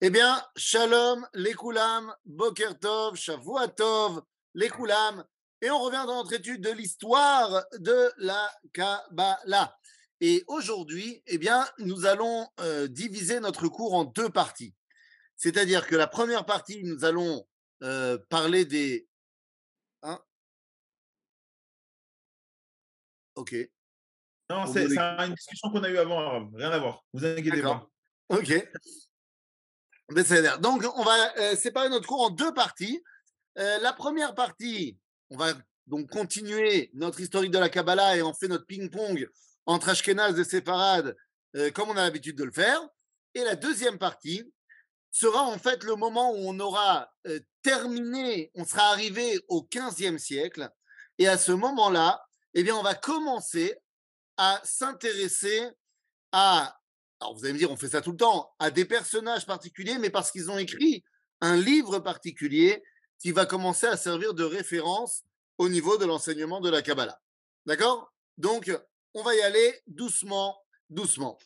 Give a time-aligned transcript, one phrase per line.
[0.00, 4.22] Eh bien, Shalom, les Koulam, Boker Tov, Shavuatov,
[4.54, 5.24] les Koulam.
[5.60, 9.76] Et on revient dans notre étude de l'histoire de la Kabbalah.
[10.20, 14.72] Et aujourd'hui, eh bien, nous allons euh, diviser notre cours en deux parties.
[15.36, 17.44] C'est-à-dire que la première partie, nous allons
[17.82, 19.08] euh, parler des.
[20.04, 20.20] Hein?
[23.34, 23.56] Ok.
[24.48, 27.04] Non, c'est une discussion qu'on a eue avant, rien à voir.
[27.12, 27.88] Vous inquiétez pas.
[28.28, 28.52] Ok.
[30.60, 33.02] Donc, on va euh, séparer notre cours en deux parties.
[33.58, 34.96] Euh, la première partie,
[35.30, 35.52] on va
[35.86, 39.28] donc continuer notre historique de la Kabbalah et on fait notre ping-pong
[39.66, 41.14] entre Ashkenaz et Séfarad,
[41.56, 42.80] euh, comme on a l'habitude de le faire.
[43.34, 44.50] Et la deuxième partie
[45.10, 47.10] sera en fait le moment où on aura
[47.62, 50.70] terminé, on sera arrivé au 15e siècle.
[51.18, 52.22] Et à ce moment-là,
[52.54, 53.74] eh bien, on va commencer
[54.36, 55.68] à s'intéresser
[56.32, 56.77] à
[57.20, 59.98] alors vous allez me dire, on fait ça tout le temps, à des personnages particuliers,
[59.98, 61.04] mais parce qu'ils ont écrit
[61.40, 62.82] un livre particulier
[63.18, 65.24] qui va commencer à servir de référence
[65.58, 67.20] au niveau de l'enseignement de la Kabbalah.
[67.66, 68.12] D'accord?
[68.36, 68.70] Donc,
[69.14, 70.56] on va y aller doucement,
[70.90, 71.38] doucement.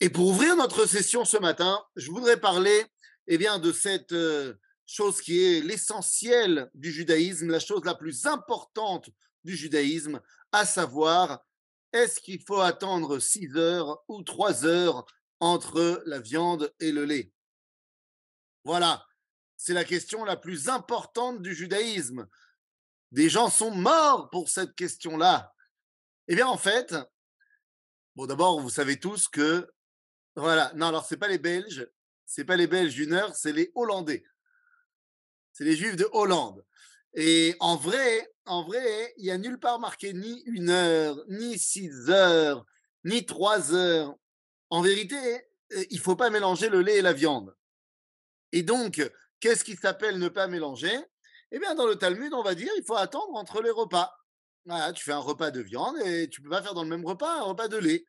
[0.00, 2.84] Et pour ouvrir notre session ce matin, je voudrais parler
[3.28, 8.26] eh bien, de cette euh, chose qui est l'essentiel du judaïsme, la chose la plus
[8.26, 9.10] importante
[9.44, 11.44] du judaïsme, à savoir
[11.92, 15.06] est-ce qu'il faut attendre 6 heures ou 3 heures
[15.40, 17.32] entre la viande et le lait?
[18.64, 19.04] Voilà,
[19.56, 22.28] c'est la question la plus importante du judaïsme.
[23.10, 25.54] Des gens sont morts pour cette question-là.
[26.28, 26.94] Eh bien, en fait,
[28.16, 29.70] bon, d'abord, vous savez tous que,
[30.34, 31.86] voilà, non, alors, c'est pas les Belges,
[32.24, 34.24] c'est pas les Belges d'une heure, c'est les Hollandais.
[35.52, 36.64] C'est les Juifs de Hollande.
[37.14, 41.58] Et en vrai, en vrai, il n'y a nulle part marqué ni une heure, ni
[41.58, 42.64] six heures,
[43.04, 44.14] ni trois heures.
[44.70, 45.16] En vérité,
[45.72, 47.54] euh, il ne faut pas mélanger le lait et la viande.
[48.52, 49.00] Et donc,
[49.40, 50.96] qu'est-ce qui s'appelle ne pas mélanger?
[51.50, 54.12] Eh bien, dans le Talmud, on va dire il faut attendre entre les repas.
[54.94, 57.04] tu fais un repas de viande et tu ne peux pas faire dans le même
[57.04, 58.06] repas un repas de lait.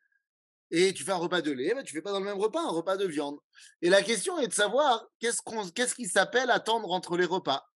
[0.70, 2.40] Et tu fais un repas de lait, ben, tu ne fais pas dans le même
[2.40, 3.38] repas un repas de viande.
[3.82, 5.40] Et la question est de savoir qu'est-ce,
[5.72, 7.70] qu'est-ce qui s'appelle attendre entre les repas?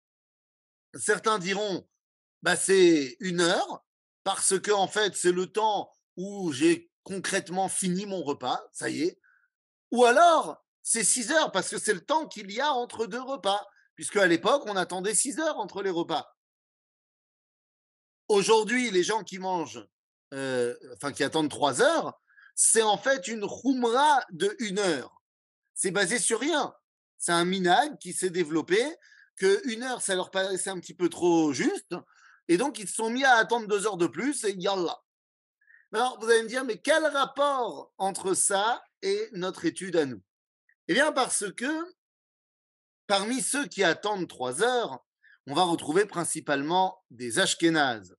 [0.93, 1.85] Certains diront
[2.45, 3.83] bah, c'est une heure,
[4.23, 9.01] parce que en fait, c'est le temps où j'ai concrètement fini mon repas, ça y
[9.01, 9.19] est.
[9.89, 13.19] Ou alors, c'est six heures, parce que c'est le temps qu'il y a entre deux
[13.19, 16.37] repas, puisque à l'époque, on attendait six heures entre les repas.
[18.27, 19.83] Aujourd'hui, les gens qui mangent,
[20.35, 22.13] euh, enfin qui attendent trois heures,
[22.53, 25.19] c'est en fait une roumra de une heure.
[25.73, 26.75] C'est basé sur rien.
[27.17, 28.79] C'est un minag qui s'est développé,
[29.35, 31.95] que une heure, ça leur paraissait un petit peu trop juste,
[32.47, 34.99] et donc, ils se sont mis à attendre deux heures de plus et yallah.
[35.93, 40.21] Alors, vous allez me dire, mais quel rapport entre ça et notre étude à nous?
[40.87, 41.95] Eh bien, parce que
[43.07, 45.03] parmi ceux qui attendent trois heures,
[45.47, 48.15] on va retrouver principalement des Ashkénazes,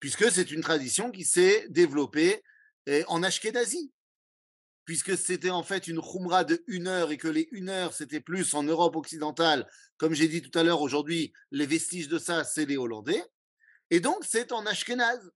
[0.00, 2.42] puisque c'est une tradition qui s'est développée
[2.86, 3.92] eh, en Ashkénazie
[4.88, 8.22] puisque c'était en fait une khumra de une heure et que les une heure, c'était
[8.22, 9.70] plus en Europe occidentale.
[9.98, 13.22] Comme j'ai dit tout à l'heure, aujourd'hui, les vestiges de ça, c'est les Hollandais.
[13.90, 15.30] Et donc, c'est en Ashkenaz.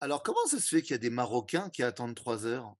[0.00, 2.72] Alors, comment ça se fait qu'il y a des Marocains qui attendent trois heures?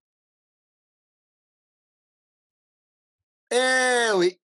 [3.51, 4.41] Eh oui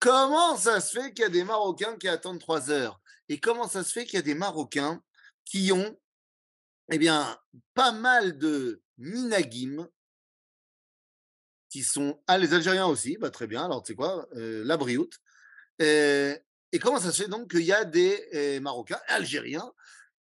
[0.00, 3.00] Comment ça se fait qu'il y a des Marocains qui attendent trois heures?
[3.28, 5.00] Et comment ça se fait qu'il y a des Marocains
[5.44, 5.96] qui ont,
[6.92, 7.38] eh bien,
[7.74, 9.88] pas mal de minagim,
[11.70, 12.22] qui sont.
[12.26, 13.64] Ah, les Algériens aussi, bah, très bien.
[13.64, 15.18] Alors, tu sais quoi La brioute.
[15.78, 19.72] Et comment ça se fait donc qu'il y a des Marocains, Algériens,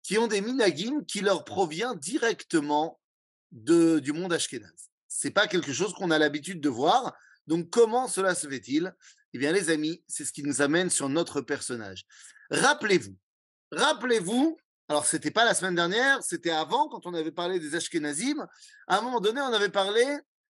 [0.01, 2.99] qui ont des minagim qui leur provient directement
[3.51, 7.13] de, du monde ashkénaze C'est pas quelque chose qu'on a l'habitude de voir.
[7.47, 8.95] Donc, comment cela se fait-il?
[9.33, 12.05] Eh bien, les amis, c'est ce qui nous amène sur notre personnage.
[12.49, 13.17] Rappelez-vous,
[13.71, 14.57] rappelez-vous
[14.91, 18.45] alors, ce n'était pas la semaine dernière, c'était avant, quand on avait parlé des Ashkenazim.
[18.87, 20.03] À un moment donné, on avait parlé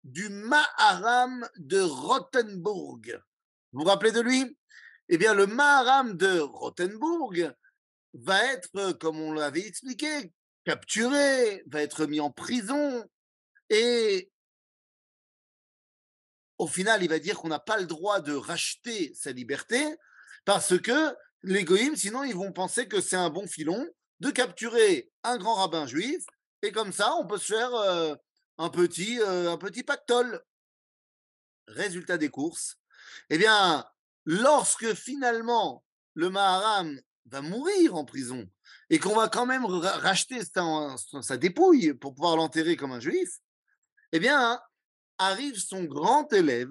[0.03, 3.23] du Maharam de Rothenburg.
[3.73, 4.59] Vous vous rappelez de lui?
[5.09, 7.55] Eh bien, le Maharam de Rothenburg
[8.15, 10.33] va être, comme on l'avait expliqué,
[10.65, 13.09] capturé, va être mis en prison
[13.71, 14.33] et
[16.59, 19.97] au final, il va dire qu'on n'a pas le droit de racheter sa liberté
[20.45, 21.15] parce que
[21.45, 21.65] les
[21.95, 23.89] sinon, ils vont penser que c'est un bon filon
[24.21, 26.25] de capturer un grand rabbin juif,
[26.63, 27.75] et comme ça, on peut se faire
[28.59, 30.43] un, petit, pactole.
[31.67, 32.77] Résultat des courses,
[33.31, 33.87] eh bien,
[34.25, 35.85] lorsque finalement
[36.15, 38.49] le Maharam va mourir en prison
[38.91, 43.41] et qu'on va quand même racheter sa, dépouille pour pouvoir l'enterrer comme un juif,
[44.13, 44.61] eh bien,
[45.19, 46.71] arrive son grand élève,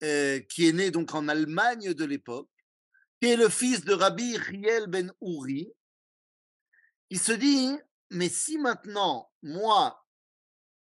[0.00, 2.49] qui est né donc en Allemagne de l'époque,
[3.20, 5.72] qui est le fils de Rabbi Riel ben Uri,
[7.10, 7.76] il se dit,
[8.10, 10.06] mais si maintenant, moi,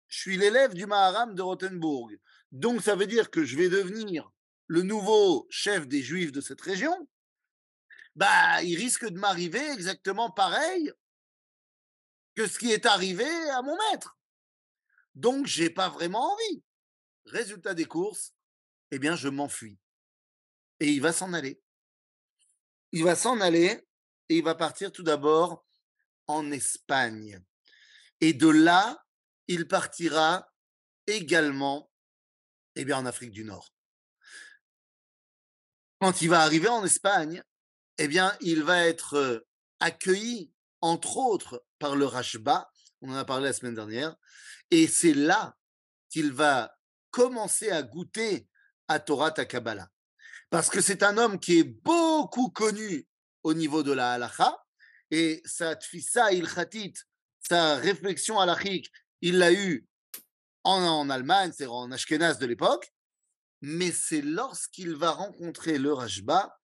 [0.08, 2.12] je suis l'élève du Maharam de Rothenburg,
[2.52, 4.32] donc ça veut dire que je vais devenir
[4.68, 7.10] le nouveau chef des Juifs de cette région,
[8.16, 10.92] bah, il risque de m'arriver exactement pareil
[12.36, 14.18] que ce qui est arrivé à mon maître.
[15.16, 16.64] Donc, j'ai pas vraiment envie.
[17.26, 18.34] Résultat des courses,
[18.92, 19.80] eh bien, je m'enfuis.
[20.80, 21.62] Et il va s'en aller.
[22.92, 23.88] Il va s'en aller
[24.30, 25.66] et il va partir tout d'abord
[26.28, 27.44] en Espagne.
[28.22, 29.04] Et de là,
[29.48, 30.52] il partira
[31.08, 31.90] également
[32.76, 33.74] eh bien, en Afrique du Nord.
[36.00, 37.44] Quand il va arriver en Espagne,
[37.98, 39.46] eh bien, il va être
[39.80, 40.52] accueilli,
[40.82, 42.72] entre autres, par le Rashba,
[43.02, 44.16] on en a parlé la semaine dernière,
[44.72, 45.58] et c'est là
[46.10, 46.78] qu'il va
[47.12, 48.48] commencer à goûter
[48.88, 49.90] à Torah Takabala.
[50.50, 53.08] Parce que c'est un homme qui est beaucoup connu
[53.44, 54.58] au niveau de la halacha,
[55.12, 56.94] et sa tfissa ilchatit,
[57.48, 58.92] sa réflexion halachique,
[59.22, 59.88] il l'a eu
[60.64, 62.92] en, en Allemagne, c'est en Ashkenaz de l'époque,
[63.62, 66.56] mais c'est lorsqu'il va rencontrer le Rashba,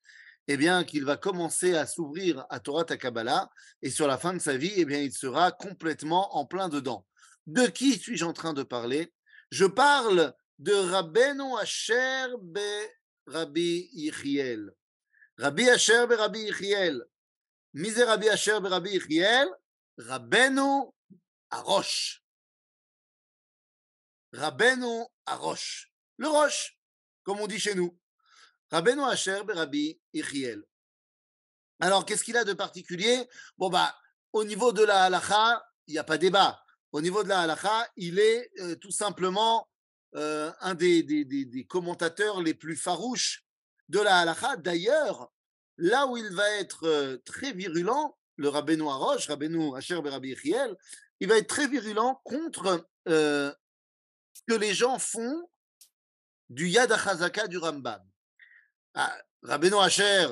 [0.48, 3.50] eh bien, qu'il va commencer à s'ouvrir à Torah Takabala,
[3.82, 7.06] et sur la fin de sa vie, eh bien, il sera complètement en plein dedans.
[7.48, 9.14] De qui suis-je en train de parler?
[9.50, 12.28] Je parle de Rabbeinu Asher
[13.28, 14.70] Rabbi Yichiel.
[15.38, 17.02] Rabbi be Rabbi Yichiel.
[17.74, 19.48] Mise Rabbi Asher be Rabbi Yichiel.
[20.00, 20.92] Rabbeinu
[21.52, 22.20] Arosh.
[24.34, 25.88] Rabbeinu Arosh.
[26.18, 26.78] Le Roche,
[27.24, 27.98] comme on dit chez nous.
[28.72, 30.64] Rabbeinu Asher Rabbi Yichiel.
[31.80, 33.28] Alors, qu'est-ce qu'il a de particulier?
[33.58, 33.94] Bon, bah,
[34.32, 37.90] au niveau de la halacha, il n'y a pas débat au niveau de la halakha,
[37.98, 39.68] il est euh, tout simplement
[40.16, 43.44] euh, un des, commentateurs les plus farouches
[43.90, 44.58] de la halakha.
[44.58, 45.32] D'ailleurs,
[45.78, 50.76] là où il va être euh, très virulent, le Rabbeinu Arosh, Rabbeinu Asher Berabi Echiel,
[51.20, 53.54] il va être très virulent contre ce
[54.48, 55.48] que les gens font
[56.50, 58.02] du Yad HaChazaka du Rambam.
[58.94, 60.28] Ah, Rabbeinu Asher,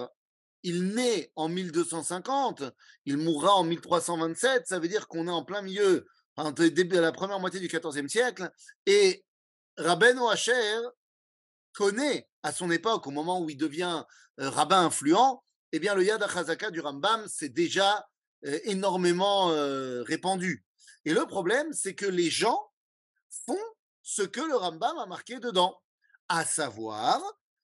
[0.63, 2.63] il naît en 1250,
[3.05, 6.05] il mourra en 1327, ça veut dire qu'on est en plein milieu
[6.35, 8.49] entre début, la première moitié du XIVe siècle,
[8.85, 9.23] et
[9.77, 10.79] Rabbeinu Asher
[11.73, 14.03] connaît à son époque, au moment où il devient
[14.39, 18.07] euh, rabbin influent, eh bien le Yad HaChazaka du Rambam s'est déjà
[18.45, 20.63] euh, énormément euh, répandu.
[21.05, 22.61] Et le problème, c'est que les gens
[23.45, 23.59] font
[24.03, 25.81] ce que le Rambam a marqué dedans,
[26.29, 27.21] à savoir,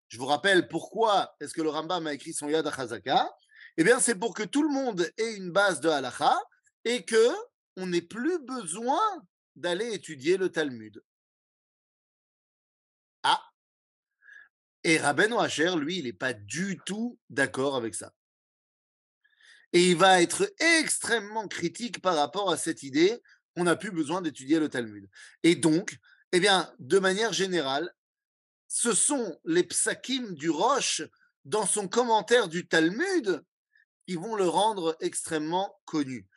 [0.07, 3.29] je vous rappelle pourquoi est-ce que le Rambam a écrit son Yad HaChazaka,
[3.77, 6.35] eh bien c'est pour que tout le monde ait une base de halacha
[6.85, 7.29] et que
[7.77, 9.00] on n'ait plus besoin
[9.55, 11.01] d'aller étudier le Talmud.
[14.83, 18.13] Et Rabben Hacher, lui, il n'est pas du tout d'accord avec ça.
[19.73, 23.21] Et il va être extrêmement critique par rapport à cette idée
[23.55, 25.07] qu'on n'a plus besoin d'étudier le Talmud.
[25.43, 25.97] Et donc,
[26.31, 27.93] eh bien, de manière générale,
[28.67, 31.01] ce sont les psakim du Roche
[31.45, 33.43] dans son commentaire du Talmud
[34.07, 36.27] qui vont le rendre extrêmement connu.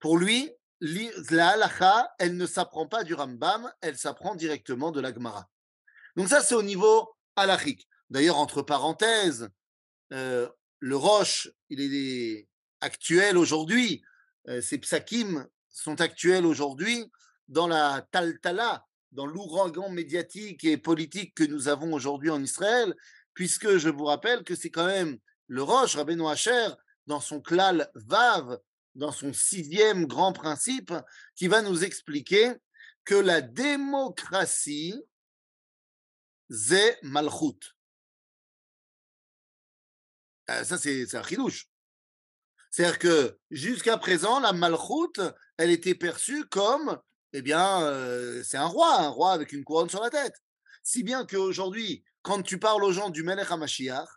[0.00, 0.50] Pour lui,
[0.80, 5.48] la halacha, elle ne s'apprend pas du Rambam, elle s'apprend directement de la Gemara.
[6.16, 7.86] Donc ça, c'est au niveau halachique.
[8.12, 9.48] D'ailleurs, entre parenthèses,
[10.12, 10.46] euh,
[10.80, 12.46] le Roche, il est
[12.82, 14.02] actuel aujourd'hui.
[14.48, 17.10] Euh, ces psakim sont actuels aujourd'hui
[17.48, 22.94] dans la taltala, dans l'ouragan médiatique et politique que nous avons aujourd'hui en Israël,
[23.32, 25.16] puisque je vous rappelle que c'est quand même
[25.46, 26.68] le Roche, Rabbeinu Hacher,
[27.06, 28.58] dans son klal Vav,
[28.94, 30.92] dans son sixième grand principe,
[31.34, 32.52] qui va nous expliquer
[33.06, 35.02] que la démocratie,
[36.50, 37.74] c'est malchut.
[40.50, 41.68] Euh, ça, c'est un chidouche.
[42.70, 45.20] C'est-à-dire que jusqu'à présent, la malchut,
[45.58, 46.98] elle était perçue comme,
[47.32, 50.34] eh bien, euh, c'est un roi, un roi avec une couronne sur la tête.
[50.82, 54.08] Si bien qu'aujourd'hui, quand tu parles aux gens du Melech HaMashiach,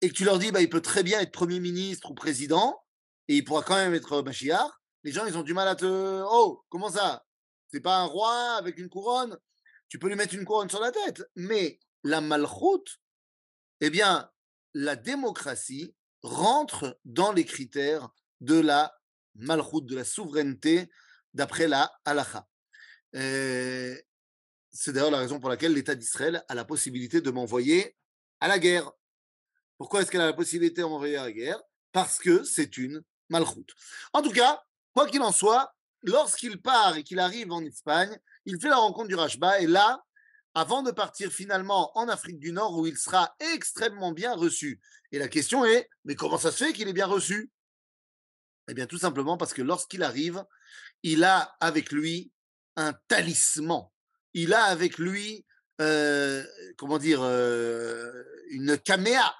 [0.00, 2.84] et que tu leur dis, bah, il peut très bien être Premier ministre ou président,
[3.28, 4.70] et il pourra quand même être Mashiach,
[5.02, 6.22] les gens, ils ont du mal à te.
[6.28, 7.24] Oh, comment ça?
[7.68, 9.38] C'est pas un roi avec une couronne?
[9.88, 11.22] Tu peux lui mettre une couronne sur la tête.
[11.36, 12.98] Mais la malchoute,
[13.80, 14.30] eh bien,
[14.74, 18.08] la démocratie rentre dans les critères
[18.40, 18.94] de la
[19.36, 20.90] malchoute, de la souveraineté,
[21.32, 22.46] d'après la halacha.
[23.12, 27.96] C'est d'ailleurs la raison pour laquelle l'État d'Israël a la possibilité de m'envoyer
[28.40, 28.90] à la guerre.
[29.78, 31.62] Pourquoi est-ce qu'elle a la possibilité de m'envoyer à la guerre?
[31.92, 33.66] Parce que c'est une Malchut.
[34.12, 34.62] En tout cas,
[34.92, 39.08] quoi qu'il en soit, lorsqu'il part et qu'il arrive en Espagne, il fait la rencontre
[39.08, 40.04] du Rashba et là,
[40.54, 44.80] avant de partir finalement en Afrique du Nord où il sera extrêmement bien reçu.
[45.12, 47.50] Et la question est, mais comment ça se fait qu'il est bien reçu?
[48.68, 50.44] Eh bien tout simplement parce que lorsqu'il arrive,
[51.02, 52.32] il a avec lui
[52.76, 53.88] un talisman.
[54.32, 55.44] Il a avec lui,
[55.80, 56.44] euh,
[56.76, 59.34] comment dire, euh, une caméa.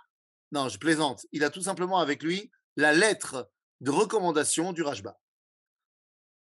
[0.53, 1.27] Non, je plaisante.
[1.33, 5.19] Il a tout simplement avec lui la lettre de recommandation du Rajba.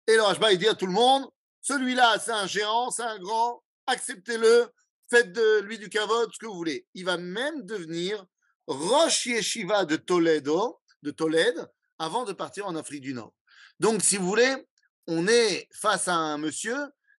[0.08, 1.28] Et le Rajba, il dit à tout le monde,
[1.62, 4.72] celui-là, c'est un géant, c'est un grand, acceptez-le,
[5.10, 6.88] faites de lui du kavod, ce que vous voulez.
[6.94, 8.26] Il va même devenir
[8.68, 11.68] Rosh Yeshiva de Toledo, de Tolède,
[11.98, 13.34] avant de partir en Afrique du Nord.
[13.80, 14.68] Donc, si vous voulez,
[15.08, 16.78] on est face à un monsieur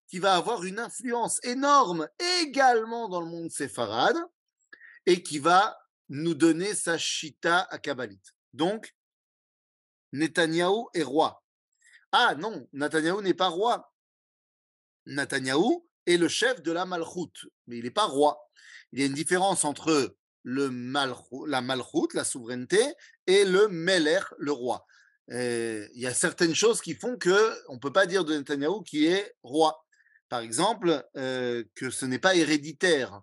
[0.09, 2.09] qui va avoir une influence énorme
[2.41, 4.19] également dans le monde séfarade
[5.07, 8.35] et qui va nous donner sa chita à Kabbalite.
[8.53, 8.95] Donc,
[10.13, 11.43] Netanyahou est roi.
[12.13, 13.93] Ah non, Netanyahou n'est pas roi.
[15.07, 18.41] Netanyahou le chef de la Malchoute, mais il n'est pas roi.
[18.93, 20.71] Il y a une différence entre le
[21.47, 22.83] la Malchoute, la souveraineté,
[23.27, 24.87] et le Meler, le roi.
[25.29, 28.83] il y a certaines choses qui font que on ne peut pas dire de Netanyahou
[28.83, 29.85] qui est roi.
[30.31, 33.21] Par exemple, euh, que ce n'est pas héréditaire.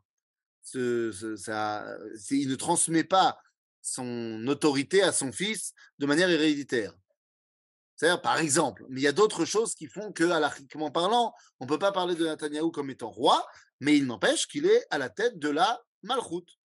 [0.62, 1.86] Ce, ça,
[2.30, 3.40] il ne transmet pas
[3.82, 6.94] son autorité à son fils de manière héréditaire.
[7.98, 11.66] C'est-à-dire, par exemple, mais il y a d'autres choses qui font que, alarchiquement parlant, on
[11.66, 13.46] ne peut pas parler de Netanyahou comme étant roi,
[13.80, 16.60] mais il n'empêche qu'il est à la tête de la malchoute.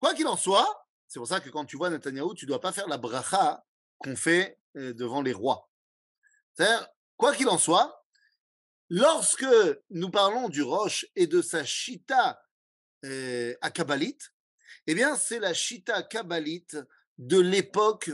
[0.00, 2.60] Quoi qu'il en soit, c'est pour ça que quand tu vois Netanyahou, tu ne dois
[2.60, 3.62] pas faire la bracha
[3.98, 5.70] qu'on fait euh, devant les rois.
[6.54, 8.04] C'est-à-dire, quoi qu'il en soit,
[8.88, 9.46] lorsque
[9.90, 12.42] nous parlons du roche et de sa chita
[13.04, 14.32] euh, à Kabbalite,
[14.86, 16.76] eh bien, c'est la Chita kabbalite
[17.18, 18.10] de l'époque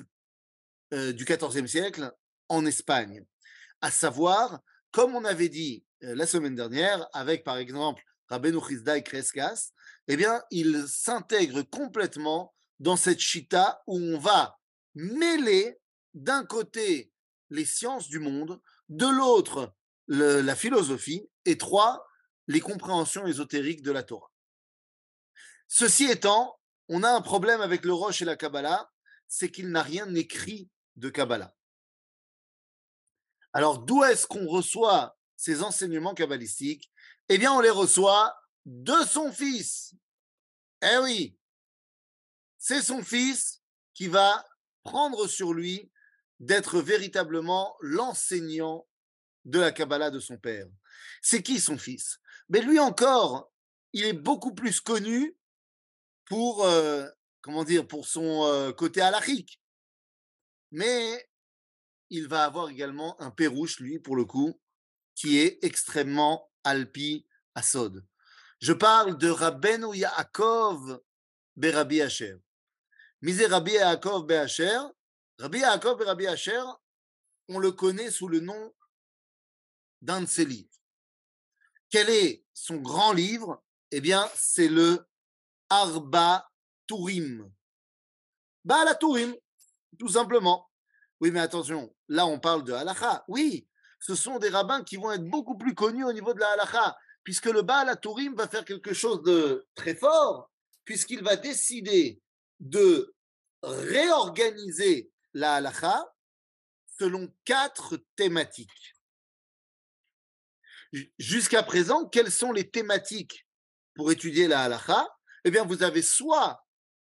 [0.93, 2.13] euh, du XIVe siècle
[2.49, 3.25] en Espagne.
[3.81, 9.01] À savoir, comme on avait dit euh, la semaine dernière, avec par exemple Rabbeinu Chizda
[9.01, 9.71] Kreskas,
[10.09, 14.59] eh bien, il s'intègre complètement dans cette Chita où on va
[14.95, 15.79] mêler
[16.15, 17.13] d'un côté
[17.51, 19.75] les sciences du monde, de l'autre
[20.09, 22.07] la philosophie, et trois,
[22.47, 24.31] les compréhensions ésotériques de la Torah.
[25.67, 28.91] Ceci étant, on a un problème avec le Roche et la Kabbalah,
[29.29, 31.55] c'est qu'il n'a rien écrit de Kabbalah.
[33.53, 36.91] Alors, d'où est-ce qu'on reçoit ces enseignements kabbalistiques?
[37.29, 38.37] Eh bien, on les reçoit
[38.67, 39.95] de son fils.
[40.83, 41.39] Eh oui,
[42.59, 43.63] c'est son fils
[43.95, 44.45] qui va
[44.83, 45.91] prendre sur lui
[46.41, 48.87] d'être véritablement l'enseignant
[49.45, 50.67] de la Kabbalah de son père.
[51.23, 52.21] C'est qui son fils?
[52.49, 53.51] Mais lui encore,
[53.93, 55.37] il est beaucoup plus connu
[56.27, 57.09] pour, euh,
[57.41, 59.61] comment dire, pour son euh, côté halachique.
[60.71, 61.29] Mais
[62.11, 64.61] il va avoir également un pérouche, lui, pour le coup,
[65.15, 68.05] qui est extrêmement alpi asod.
[68.61, 71.01] Je parle de Rabbeinu Yaakov
[71.57, 72.37] Berabi Asher.
[73.23, 74.81] Misé Rabbi Yaakov Be'asher.
[75.39, 76.63] Rabbi Yaakov Berabi Asher,
[77.49, 78.75] on le connaît sous le nom
[80.03, 80.69] d'un de ses livres.
[81.91, 83.63] Quel est son grand livre?
[83.91, 85.09] Eh bien, c'est le
[85.71, 86.51] Arba
[86.87, 87.51] Tourim.
[88.65, 89.35] Baal Tourim,
[89.99, 90.71] tout simplement.
[91.21, 93.25] Oui, mais attention, là on parle de halacha.
[93.29, 93.69] Oui,
[94.01, 96.97] ce sont des rabbins qui vont être beaucoup plus connus au niveau de la halacha,
[97.25, 100.51] puisque le Baal Tourim va faire quelque chose de très fort,
[100.85, 102.23] puisqu'il va décider
[102.61, 103.15] de
[103.63, 106.15] réorganiser la halacha
[106.99, 108.95] selon quatre thématiques.
[111.19, 113.47] Jusqu'à présent, quelles sont les thématiques
[113.95, 115.07] pour étudier la halacha?
[115.45, 116.65] Eh bien, vous avez soit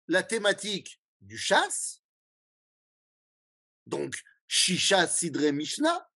[0.07, 1.98] la thématique du chasse,
[3.89, 6.09] donc Shisha Sidre Mishnah,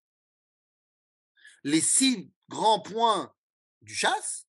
[1.62, 3.34] les six grands points
[3.82, 4.46] du chasse,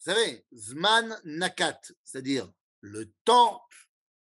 [0.00, 2.50] vous savez, Zman Nakat, c'est-à-dire
[2.80, 3.62] le temps,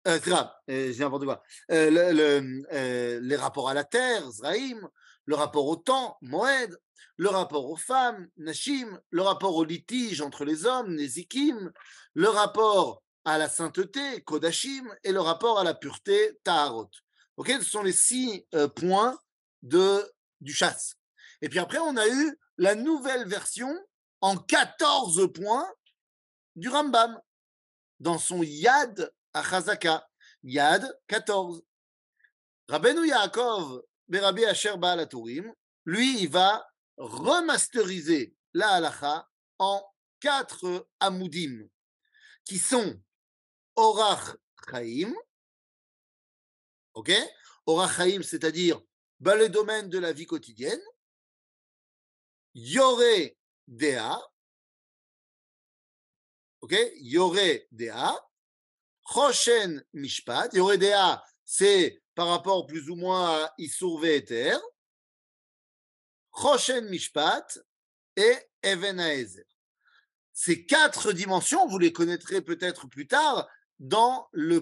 [0.08, 4.88] euh, euh, euh, le, euh, les rapports à la terre, Zraïm,
[5.26, 6.78] le rapport au temps, Moed,
[7.18, 11.72] le rapport aux femmes, Nashim, le rapport au litige entre les hommes, Nezikim,
[12.14, 16.92] le rapport à la sainteté, Kodashim, et le rapport à la pureté, Taharot.
[17.38, 19.20] Ok, ce sont les six euh, points
[19.62, 20.02] de,
[20.42, 20.96] du chasse.
[21.42, 23.74] Et puis après, on a eu la nouvelle version
[24.22, 25.68] en 14 points
[26.56, 27.20] du Rambam
[28.00, 30.08] dans son Yad Achazaka.
[30.44, 31.64] Yad 14.
[32.68, 35.08] Rabbeinu Yaakov Berabi Asher Baal
[35.86, 36.66] lui, il va
[36.98, 39.28] remasteriser la halacha
[39.60, 39.84] en
[40.20, 41.68] quatre amoudim
[42.44, 43.00] qui sont
[43.76, 44.36] Orach
[44.70, 45.14] Chaim,
[46.96, 47.12] ok?
[47.68, 48.82] Orach Chaim, c'est-à-dire
[49.20, 50.82] bah, le domaine de la vie quotidienne.
[52.54, 53.32] Yore
[53.68, 54.18] Dea.
[56.62, 56.76] Ok?
[56.98, 58.16] Yore Dea.
[59.04, 60.54] Choshen Mishpat.
[60.54, 64.58] Yore Dea, c'est par rapport plus ou moins à Isur Ve'eter.
[66.32, 67.60] Choshen Mishpat
[68.16, 69.00] et Even
[70.34, 73.48] Ces quatre dimensions, vous les connaîtrez peut-être plus tard
[73.80, 74.62] dans le,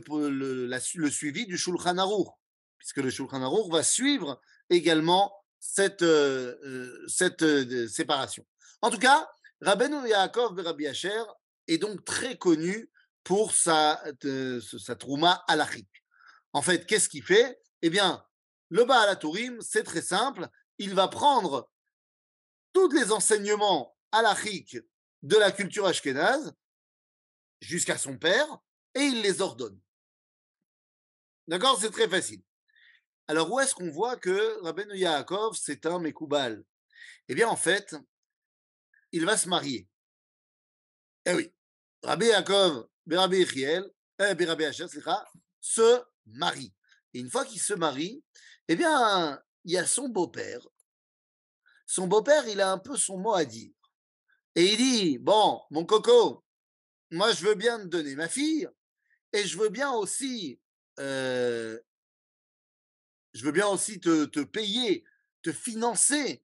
[1.10, 2.30] suivi du Shulchan Aruch,
[2.78, 8.46] puisque le Shulchan Aruch va suivre également cette, euh, euh, cette euh, séparation.
[8.82, 9.30] En tout cas,
[9.62, 11.24] Rabbeinu Yaakov Rabbi Asher
[11.68, 12.90] est donc très connu
[13.24, 14.04] pour sa,
[14.80, 16.04] sa trouma halachique.
[16.52, 17.58] En fait, qu'est-ce qu'il fait?
[17.82, 18.26] Eh bien,
[18.70, 20.50] le Baal Tourim, c'est très simple.
[20.78, 21.70] Il va prendre
[22.74, 24.78] tous les enseignements halachiques
[25.22, 26.54] de la culture ashkénaze
[27.62, 28.60] jusqu'à son père
[28.96, 29.80] et il les ordonne.
[31.48, 32.42] D'accord C'est très facile.
[33.28, 36.64] Alors, où est-ce qu'on voit que Rabbeinu Yaakov, c'est un Mekoubal
[37.28, 37.96] Eh bien, en fait,
[39.12, 39.88] il va se marier.
[41.26, 41.54] Eh oui,
[42.04, 44.88] Rabbi Yaakov, Rabbi Yechiel, eh, Rabbi Asher,
[45.60, 46.74] se marie.
[47.14, 48.24] Et une fois qu'il se marie,
[48.68, 50.68] eh bien, il y a son beau-père.
[51.86, 53.72] Son beau-père, il a un peu son mot à dire.
[54.56, 56.44] Et il dit, bon, mon coco,
[57.12, 58.68] moi, je veux bien te donner ma fille,
[59.34, 60.60] et je veux bien aussi,
[60.98, 61.80] je
[63.34, 65.04] veux bien aussi te, payer,
[65.42, 66.44] te financer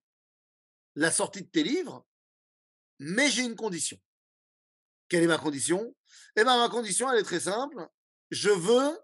[0.95, 2.05] la sortie de tes livres,
[2.97, 3.99] mais j'ai une condition.
[5.07, 5.95] Quelle est ma condition?
[6.35, 7.87] Eh bien, ma condition, elle est très simple.
[8.31, 8.99] Je veux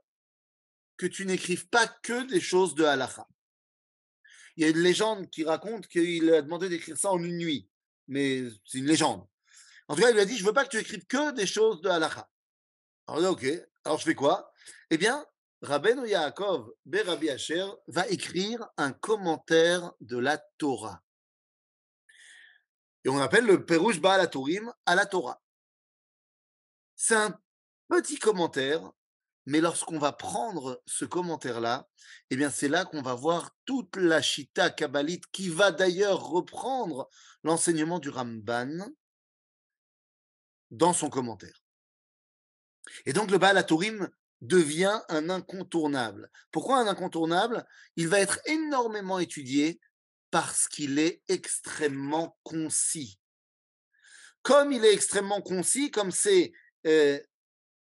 [0.98, 3.28] que tu n'écrives pas que des choses de halakha.
[4.56, 7.70] Il y a une légende qui raconte qu'il a demandé d'écrire ça en une nuit,
[8.08, 9.28] mais c'est une légende.
[9.88, 11.48] En tout cas, il lui a dit, je veux pas que tu écrives que des
[11.48, 12.30] choses de halakha.
[13.08, 13.46] Alors, ok,
[13.84, 14.52] alors je fais quoi?
[14.90, 15.26] Eh bien,
[15.62, 21.02] Rabbeinu Yaakov Berabi Asher va écrire un commentaire de la Torah.
[23.04, 25.42] Et on appelle le Perush Baal Tourim à la Torah.
[26.96, 27.40] C'est un
[27.90, 28.92] petit commentaire,
[29.46, 31.88] mais lorsqu'on va prendre ce commentaire-là,
[32.32, 37.10] eh bien c'est là qu'on va voir toute la Shita kabbalite qui va d'ailleurs reprendre
[37.44, 38.90] l'enseignement du Ramban
[40.72, 41.65] dans son commentaire.
[43.06, 43.64] Et donc le Baal
[44.42, 46.30] devient un incontournable.
[46.52, 47.66] Pourquoi un incontournable?
[47.96, 49.80] Il va être énormément étudié
[50.32, 53.20] parce qu'il est extrêmement concis.
[54.42, 56.52] Comme il est extrêmement concis, comme c'est
[56.86, 57.20] euh,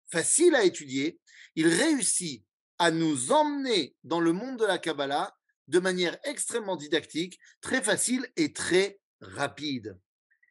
[0.09, 1.19] facile à étudier,
[1.55, 2.43] il réussit
[2.79, 5.35] à nous emmener dans le monde de la Kabbalah
[5.67, 9.97] de manière extrêmement didactique, très facile et très rapide.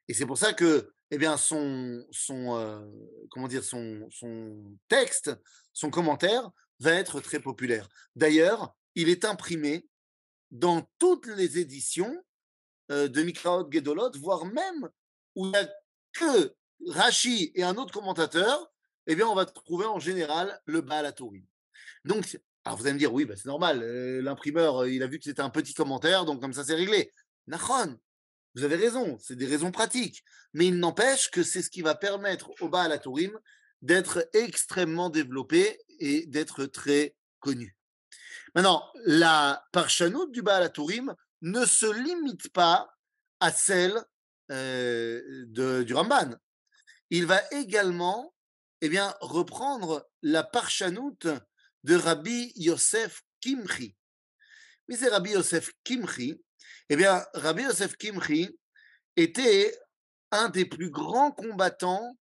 [0.08, 2.80] Et c'est pour ça que eh bien, son, son, euh,
[3.30, 5.30] comment dire, son, son texte,
[5.72, 7.88] son commentaire va être très populaire.
[8.16, 9.86] D'ailleurs, il est imprimé
[10.50, 12.22] dans toutes les éditions
[12.90, 14.88] euh, de Mikraot Gedolot, voire même
[15.34, 15.68] où il n'y a
[16.12, 16.54] que
[16.88, 18.70] Rashi et un autre commentateur,
[19.06, 21.12] eh bien, on va trouver en général le Baal
[22.04, 25.18] Donc, alors vous allez me dire, oui, bah, c'est normal, euh, l'imprimeur, il a vu
[25.18, 27.12] que c'était un petit commentaire, donc comme ça, c'est réglé.
[27.46, 27.96] Nachon,
[28.56, 30.24] vous avez raison, c'est des raisons pratiques.
[30.54, 33.38] Mais il n'empêche que c'est ce qui va permettre au Baal Tourim
[33.82, 37.76] d'être extrêmement développé et d'être très connu.
[38.54, 42.88] Maintenant, la parchanout du Baal Tourim ne se limite pas
[43.40, 44.02] à celle
[44.50, 46.34] euh, de, du Ramban.
[47.10, 48.34] Il va également
[48.80, 51.18] eh bien, reprendre la parchanout
[51.84, 53.94] de Rabbi Yosef Kimchi.
[54.88, 56.40] Mais c'est Rabbi Yosef Kimchi
[56.88, 58.48] eh bien, Rabbi Yosef Kimchi
[59.16, 59.76] était
[60.30, 62.16] un des plus grands combattants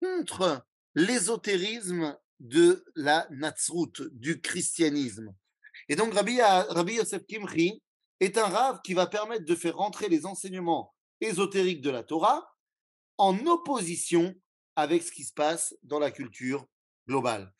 [0.00, 5.34] contre l'ésotérisme de la Natsrut, du christianisme.
[5.88, 7.82] Et donc, Rabbi, Rabbi Yosef Kimchi
[8.20, 12.54] est un rave qui va permettre de faire rentrer les enseignements ésotériques de la Torah
[13.18, 14.34] en opposition
[14.76, 16.66] avec ce qui se passe dans la culture
[17.06, 17.52] globale.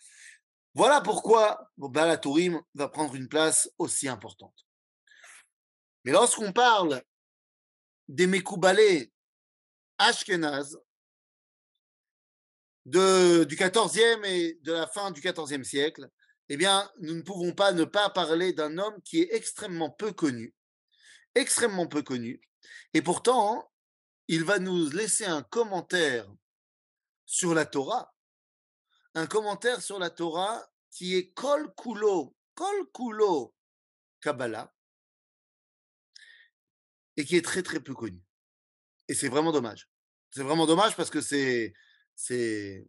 [0.74, 4.66] Voilà pourquoi Balatourim va prendre une place aussi importante.
[6.04, 7.02] Mais lorsqu'on parle
[8.08, 9.12] des Mekoubalés
[9.98, 10.76] Ashkenaz
[12.84, 16.08] du 14e et de la fin du 14e siècle,
[16.48, 20.12] eh bien, nous ne pouvons pas ne pas parler d'un homme qui est extrêmement peu
[20.12, 20.54] connu,
[21.34, 22.40] extrêmement peu connu,
[22.94, 23.70] et pourtant,
[24.28, 26.28] il va nous laisser un commentaire
[27.26, 28.12] sur la Torah,
[29.14, 33.54] un commentaire sur la Torah qui est Kol Kulo, Kol Kulo
[34.20, 34.72] Kabbalah,
[37.16, 38.20] et qui est très très peu connu.
[39.08, 39.88] Et c'est vraiment dommage.
[40.30, 41.74] C'est vraiment dommage parce que c'est
[42.14, 42.86] c'est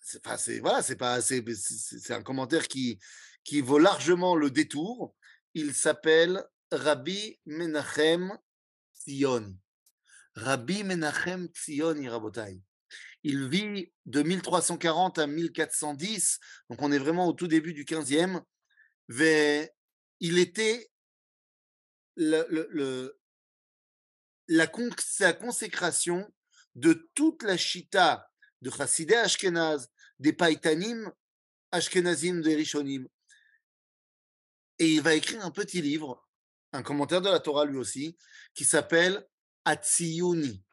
[0.00, 2.98] c'est voilà c'est pas c'est un commentaire qui
[3.44, 5.14] qui vaut largement le détour.
[5.54, 8.36] Il s'appelle Rabbi Menachem
[8.94, 9.56] Tzion.
[10.34, 12.60] Rabbi Menachem Tzioni Rabotai.
[13.24, 18.42] Il vit de 1340 à 1410, donc on est vraiment au tout début du 15e.
[20.20, 20.91] Il était
[22.16, 23.06] la,
[24.66, 26.32] consécration
[26.74, 31.12] de toute la chita de Chassidé Ashkenaz, des Paitanim
[31.70, 33.08] Ashkenazim, des Rishonim.
[34.78, 36.28] Et il va écrire un petit livre,
[36.72, 38.16] un commentaire de la Torah lui aussi,
[38.54, 39.26] qui s'appelle
[39.64, 40.64] Atsiyuni.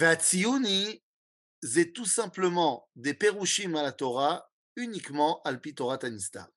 [0.00, 1.02] Atsiyuni,
[1.62, 6.50] c'est tout simplement des perushim à la Torah, uniquement al Torah Tanista.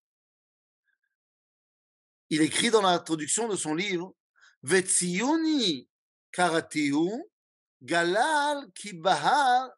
[2.33, 4.15] Il écrit dans l'introduction de son livre
[4.63, 5.89] Vetsiyuni
[6.31, 7.09] karatiu
[7.81, 9.69] galal kibahar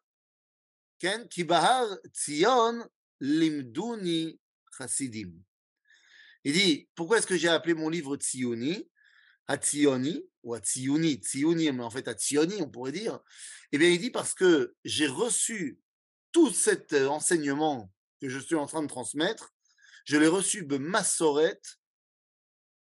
[1.00, 2.86] ken kibahar tzion
[3.20, 4.38] limduni
[4.78, 5.32] chasidim.
[6.44, 8.88] Il dit pourquoi est-ce que j'ai appelé mon livre Tziyuni
[9.48, 13.18] Hatzioni ou Hatziyuni, Tziyuni, mais en fait Hatzioni, on pourrait dire.
[13.72, 15.80] Eh bien, il dit parce que j'ai reçu
[16.30, 19.52] tout cet enseignement que je suis en train de transmettre,
[20.04, 21.60] je l'ai reçu de Massoret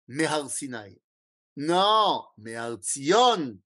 [0.09, 0.99] Mehar Sinai.
[1.55, 3.57] Non, Mehar Tzion.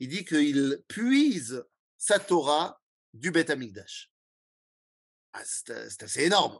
[0.00, 1.64] Il dit qu'il puise
[1.96, 2.80] sa Torah
[3.12, 4.10] du Beth Amikdash.
[5.32, 6.58] Ah, c'est assez énorme.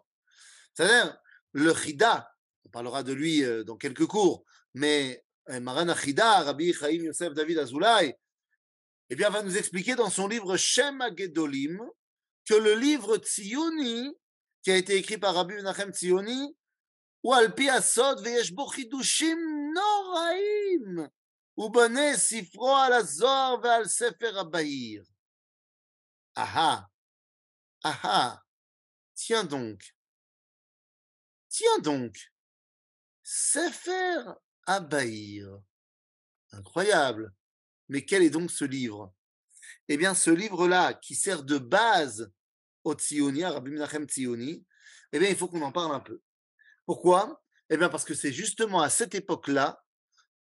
[0.74, 1.18] C'est-à-dire,
[1.52, 2.31] le Chida,
[2.64, 8.18] on parlera de lui dans quelques cours, mais Maran Achida, Rabbi Chaim Yosef David Azoulay,
[9.09, 11.79] eh bien, va nous expliquer dans son livre Shem Gedolim
[12.44, 14.14] que le livre Tziyuni,
[14.62, 16.57] qui a été écrit par Rabbi Menachem Tziyuni,
[23.89, 25.03] sefer abayir.
[26.35, 26.89] Aha,
[27.83, 28.43] aha,
[29.15, 29.95] tiens donc,
[31.49, 32.17] tiens donc,
[33.23, 34.23] sefer
[34.67, 35.61] Abaïr.
[36.53, 37.33] Incroyable.
[37.89, 39.15] Mais quel est donc ce livre?
[39.89, 42.31] Eh bien, ce livre-là, qui sert de base
[42.85, 44.65] au Tzioni, à Rabbi Menachem Tzioni,
[45.12, 46.21] eh bien, il faut qu'on en parle un peu.
[46.87, 47.42] Pourquoi?
[47.68, 49.85] Eh bien, parce que c'est justement à cette époque-là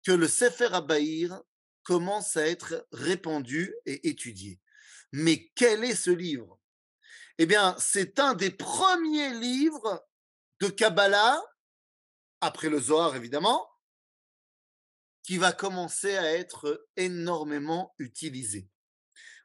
[0.04, 1.40] que le Sefer Abaïr
[1.84, 4.60] commence à être répandu et étudié.
[5.12, 6.58] Mais quel est ce livre?
[7.38, 10.04] Eh bien, c'est un des premiers livres
[10.60, 11.40] de Kabbalah,
[12.40, 13.68] après le Zohar évidemment,
[15.22, 18.68] qui va commencer à être énormément utilisé.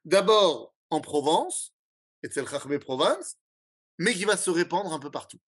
[0.05, 1.75] D'abord en Provence,
[2.23, 3.36] et c'est le Provence,
[3.99, 5.39] mais qui va se répandre un peu partout.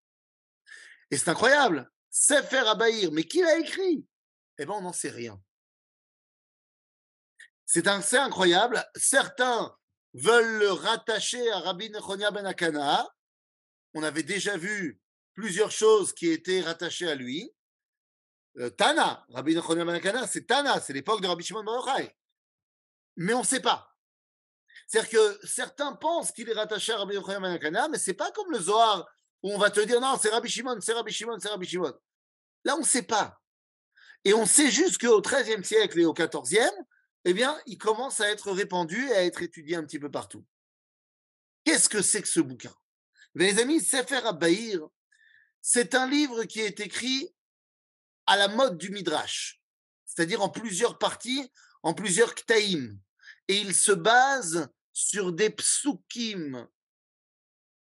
[1.11, 1.89] Et c'est incroyable.
[2.09, 4.05] Sefer Abaïr, mais qui l'a écrit?
[4.57, 5.41] Eh bien, on n'en sait rien.
[7.65, 8.83] C'est incroyable.
[8.95, 9.75] Certains
[10.13, 13.07] veulent le rattacher à Rabbi Nechonia ben Akana.
[13.93, 14.99] On avait déjà vu
[15.35, 17.53] plusieurs choses qui étaient rattachées à lui.
[18.57, 21.87] Euh, Tana, Rabbi Nachman ben c'est Tana, c'est l'époque de Rabbi Shimon Bar
[23.17, 23.95] Mais on ne sait pas.
[24.87, 28.51] C'est-à-dire que certains pensent qu'il est rattaché à Rabbi Nachman ben mais c'est pas comme
[28.51, 29.07] le Zohar
[29.43, 31.93] où on va te dire non, c'est Rabbi Shimon, c'est Rabbi Shimon, c'est Rabbi Shimon.
[32.65, 33.39] Là, on ne sait pas.
[34.25, 36.69] Et on sait juste qu'au XIIIe siècle et au XIVe,
[37.25, 40.45] eh bien, il commence à être répandu et à être étudié un petit peu partout.
[41.63, 42.73] Qu'est-ce que c'est que ce bouquin?
[43.35, 44.87] Les amis, Sefer Abaïr,
[45.61, 47.33] c'est un livre qui est écrit
[48.25, 49.61] à la mode du Midrash,
[50.05, 51.51] c'est-à-dire en plusieurs parties,
[51.83, 52.99] en plusieurs ktaïm.
[53.47, 56.67] Et il se base sur des psukim.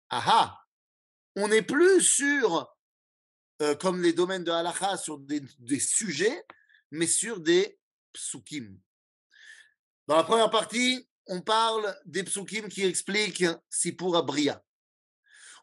[0.09, 0.62] Aha
[1.35, 2.75] On n'est plus sur,
[3.61, 6.45] euh, comme les domaines de halacha, sur des, sujets,
[6.91, 7.79] mais sur des
[8.13, 8.79] psukim.
[10.07, 14.63] Dans la première partie, on parle des psukim qui expliquent Sipur Abria.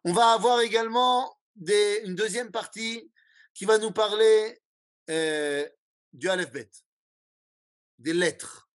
[0.05, 3.13] On va avoir également une deuxième partie
[3.55, 4.61] qui va nous parler
[5.11, 5.69] euh,
[6.13, 6.71] du Aleph Bet,
[7.99, 8.71] des lettres.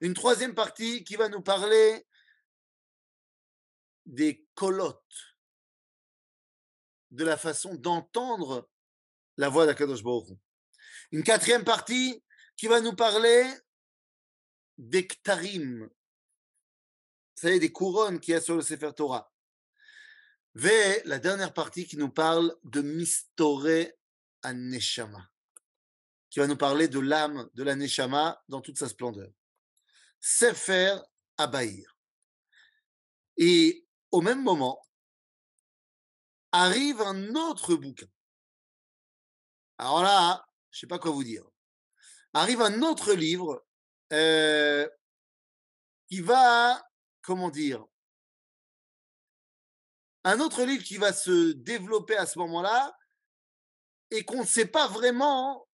[0.00, 2.06] Une troisième partie qui va nous parler
[4.06, 5.34] des colottes,
[7.10, 8.68] de la façon d'entendre
[9.36, 10.36] la voix d'Akadosh Baruch
[11.12, 12.22] Une quatrième partie
[12.56, 13.50] qui va nous parler
[14.78, 15.90] des ktarim, vous
[17.34, 19.32] savez, des couronnes qu'il y a sur le Sefer Torah.
[20.62, 23.66] Et la dernière partie qui nous parle de Mistore
[24.42, 25.30] Aneshama
[26.30, 29.30] qui va nous parler de l'âme de la Neshama dans toute sa splendeur.
[30.20, 30.96] Sefer
[31.36, 31.96] Abaïr.
[33.36, 34.80] Et au même moment,
[36.52, 38.06] arrive un autre bouquin.
[39.78, 41.44] Alors là, je ne sais pas quoi vous dire.
[42.34, 43.64] Arrive un autre livre
[46.08, 46.82] qui va,
[47.22, 47.84] comment dire,
[50.24, 52.94] un autre livre qui va se développer à ce moment-là
[54.10, 55.66] et qu'on ne sait pas vraiment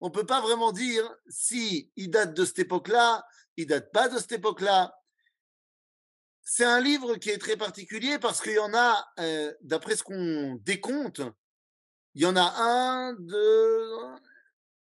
[0.00, 4.08] on ne peut pas vraiment dire si il date de cette époque-là, il date pas
[4.08, 4.94] de cette époque-là.
[6.50, 10.02] C'est un livre qui est très particulier parce qu'il y en a, euh, d'après ce
[10.02, 11.20] qu'on décompte,
[12.14, 13.90] il y en a un, deux,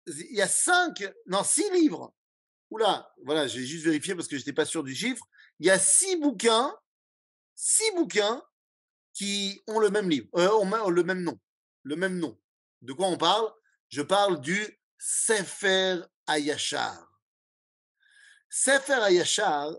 [0.07, 2.15] il y a cinq, non, six livres.
[2.71, 5.25] Oula, voilà, j'ai juste vérifié parce que je n'étais pas sûr du chiffre.
[5.59, 6.73] Il y a six bouquins,
[7.57, 8.41] six bouquins
[9.13, 11.41] qui ont le même livre, euh, le même nom,
[11.83, 12.39] le même nom.
[12.83, 13.53] De quoi on parle?
[13.89, 14.65] Je parle du
[14.97, 17.05] Sefer Ayashar.
[18.49, 19.73] Sefer Ayashar,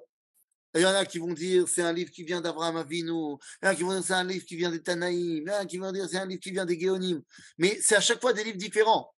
[0.76, 3.66] il y en a qui vont dire c'est un livre qui vient d'Abraham Avinu, il
[3.66, 5.52] y en a qui vont dire c'est un livre qui vient des Tanaïm, il y
[5.52, 7.22] en a qui vont dire c'est un livre qui vient des Géonim.
[7.58, 9.14] Mais c'est à chaque fois des livres différents.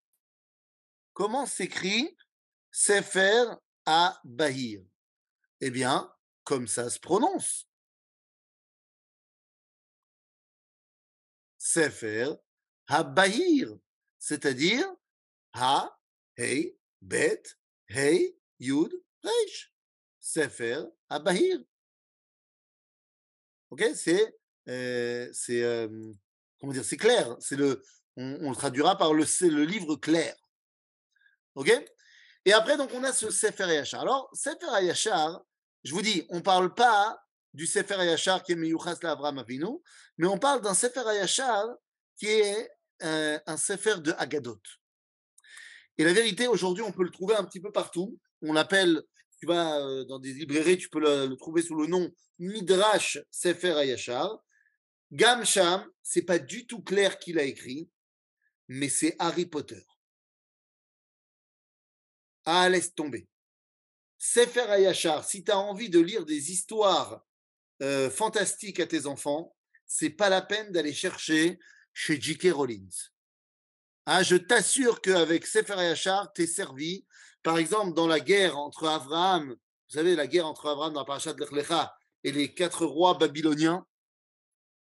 [1.12, 2.16] Comment s'écrit
[2.70, 3.44] Sefer
[3.84, 4.82] à Bahir
[5.60, 6.10] Eh bien,
[6.44, 7.68] comme ça se prononce.
[11.58, 12.34] Sefer
[13.00, 13.78] Bahir,
[14.18, 14.86] c'est-à-dire
[15.54, 15.98] Ha,
[16.36, 17.42] Hei, Bet,
[17.88, 19.72] Hei, Yud, Reish.
[20.22, 21.60] Sefer Bahir.
[23.70, 25.88] Ok, c'est euh, c'est
[26.60, 27.36] comment dire, c'est clair.
[27.40, 27.82] C'est le,
[28.16, 30.34] on, le traduira par le, le livre clair.
[31.54, 31.70] Ok?
[32.44, 34.00] Et après, donc, on a ce Sefer Yachar.
[34.00, 35.42] Alors, Sefer Yachar,
[35.84, 37.20] je vous dis, on ne parle pas
[37.52, 39.78] du Sefer Yachar qui est Meyuchas Avram Avinu,
[40.18, 41.66] mais on parle d'un Sefer Yachar
[42.16, 42.70] qui est
[43.02, 44.60] euh, un Sefer de Agadot.
[45.98, 48.18] Et la vérité, aujourd'hui, on peut le trouver un petit peu partout.
[48.40, 49.02] On l'appelle,
[49.42, 53.72] tu vas euh, dans des librairies, tu peux le, trouver sous le nom Midrash Sefer
[53.72, 54.40] Ayashar.
[55.10, 57.90] Gam Sham, c'est pas du tout clair qui l'a écrit,
[58.68, 59.84] mais c'est Harry Potter.
[62.44, 63.26] Ah, laisse tomber.
[64.16, 67.26] Sefer Ayashar, si tu as envie de lire des histoires
[67.82, 71.58] euh, fantastiques à tes enfants, c'est pas la peine d'aller chercher
[71.92, 72.52] chez J.K.
[72.52, 73.10] Rollins.
[74.06, 77.04] Ah, je t'assure qu'avec Sefer Ayashar, tu es servi.
[77.42, 81.06] Par exemple, dans la guerre entre Abraham, vous savez, la guerre entre Abraham dans la
[81.06, 83.84] parashat Lechlecha et les quatre rois babyloniens,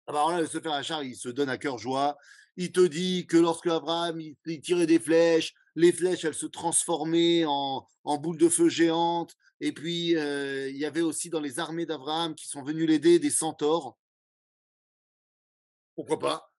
[0.06, 2.16] ah bah là, le Sefer Ayashar, il se donne à cœur joie.
[2.56, 7.44] Il te dit que lorsque Abraham il tirait des flèches, les flèches, elles se transformaient
[7.46, 9.34] en, boules de feu géantes.
[9.60, 13.18] Et puis, euh, il y avait aussi dans les armées d'Abraham qui sont venus l'aider
[13.18, 13.96] des centaures.
[15.96, 16.53] Pourquoi pas?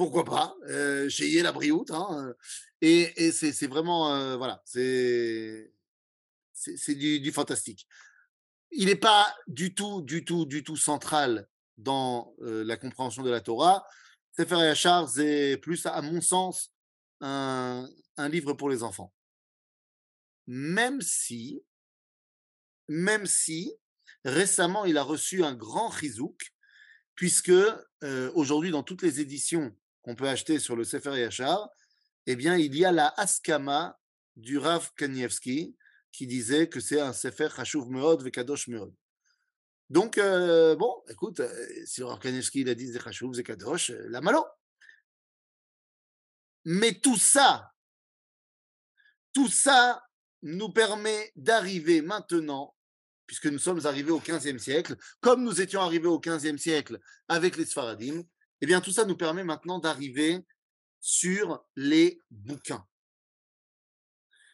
[0.00, 1.90] Pourquoi pas euh, Chez la Brioute.
[1.90, 2.32] Hein, euh,
[2.80, 5.74] et, c'est vraiment, euh, voilà, c'est
[6.88, 7.86] du, du fantastique.
[8.70, 13.42] Il n'est pas du tout, du tout, du tout central dans la compréhension de la
[13.42, 13.86] Torah.
[14.34, 16.72] Sefer Yachar, c'est plus, à mon sens,
[17.20, 17.86] un,
[18.16, 19.12] un livre pour les enfants.
[20.46, 21.62] Même si,
[22.88, 23.74] même si
[24.24, 26.54] récemment il a reçu un grand chizouk,
[27.14, 27.52] puisque
[28.32, 31.68] aujourd'hui dans toutes les éditions qu'on peut acheter sur le Sefer Yachar,
[32.26, 33.98] eh bien il y a la Askama
[34.36, 35.76] du Rav Kanievski
[36.12, 38.94] qui disait que c'est un Sefer Chashuv Meod Vekadosh Meod.
[39.88, 41.42] Donc, bon, écoute,
[41.84, 44.44] si le Rav Kanievski il a dit Chashuv Vekadosh, la malo.
[46.64, 47.72] Mais tout ça,
[49.32, 50.02] tout ça
[50.42, 52.76] nous permet d'arriver maintenant,
[53.26, 57.56] puisque nous sommes arrivés au XVe siècle, comme nous étions arrivés au XVe siècle avec
[57.56, 58.22] les Sfaradim,
[58.60, 60.44] eh bien tout ça nous permet maintenant d'arriver
[61.00, 62.86] sur les bouquins,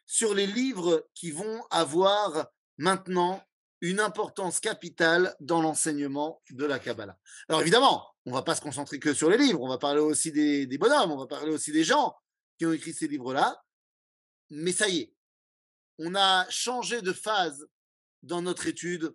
[0.07, 3.43] sur les livres qui vont avoir maintenant
[3.81, 7.19] une importance capitale dans l'enseignement de la Kabbalah.
[7.49, 10.01] Alors évidemment, on ne va pas se concentrer que sur les livres, on va parler
[10.01, 12.17] aussi des, des bonhommes, on va parler aussi des gens
[12.59, 13.63] qui ont écrit ces livres-là,
[14.51, 15.15] mais ça y est,
[15.99, 17.67] on a changé de phase
[18.23, 19.15] dans notre étude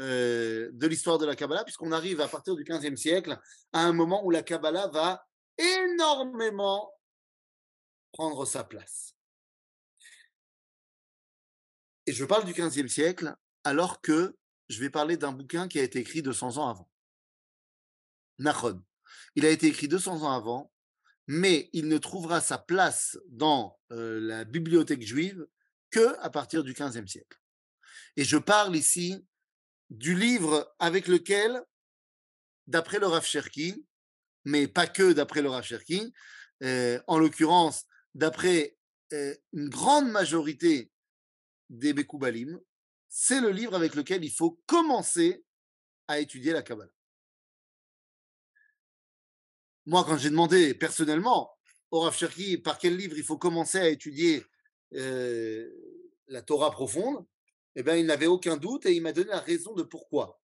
[0.00, 3.38] euh, de l'histoire de la Kabbalah, puisqu'on arrive à partir du XVe siècle
[3.72, 5.26] à un moment où la Kabbalah va
[5.58, 6.92] énormément
[8.12, 9.14] prendre sa place.
[12.06, 13.34] Et je parle du XVe siècle
[13.64, 14.36] alors que
[14.68, 16.88] je vais parler d'un bouquin qui a été écrit 200 ans avant.
[18.38, 18.82] Nachon.
[19.34, 20.70] Il a été écrit 200 ans avant
[21.28, 25.46] mais il ne trouvera sa place dans la bibliothèque juive
[25.90, 27.38] que à partir du XVe siècle.
[28.16, 29.24] Et je parle ici
[29.90, 31.62] du livre avec lequel,
[32.66, 33.86] d'après le Rav Cherki,
[34.44, 36.12] mais pas que d'après le Rav Cherki,
[36.62, 38.76] en l'occurrence d'après
[39.10, 40.90] une grande majorité
[41.70, 42.60] des Bekoubalim,
[43.08, 45.44] c'est le livre avec lequel il faut commencer
[46.08, 46.90] à étudier la Kabbalah.
[49.86, 51.50] Moi, quand j'ai demandé personnellement
[51.90, 54.44] au Rav Cherki par quel livre il faut commencer à étudier
[54.94, 55.70] euh,
[56.26, 57.24] la Torah profonde,
[57.76, 60.40] eh bien, il n'avait aucun doute et il m'a donné la raison de pourquoi.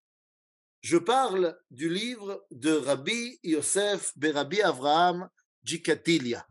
[0.81, 5.29] Je parle du livre de Rabbi Yosef Berabi Avraham
[5.63, 6.47] Djikatilia.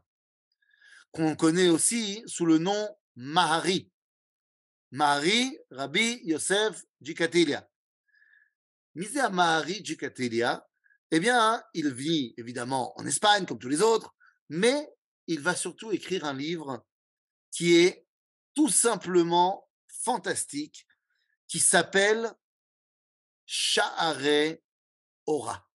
[1.11, 3.91] qu'on connaît aussi sous le nom Mahari.
[4.91, 7.69] Mahari, Rabbi Yosef Jikatilia.
[8.95, 10.67] Misé à Mahari Jikatilia,
[11.11, 14.15] eh bien, il vit évidemment en Espagne comme tous les autres,
[14.49, 14.91] mais
[15.27, 16.83] il va surtout écrire un livre
[17.51, 18.07] qui est
[18.55, 19.67] tout simplement
[20.03, 20.87] fantastique,
[21.47, 22.33] qui s'appelle
[23.45, 24.57] Sha'are
[25.25, 25.69] Ora.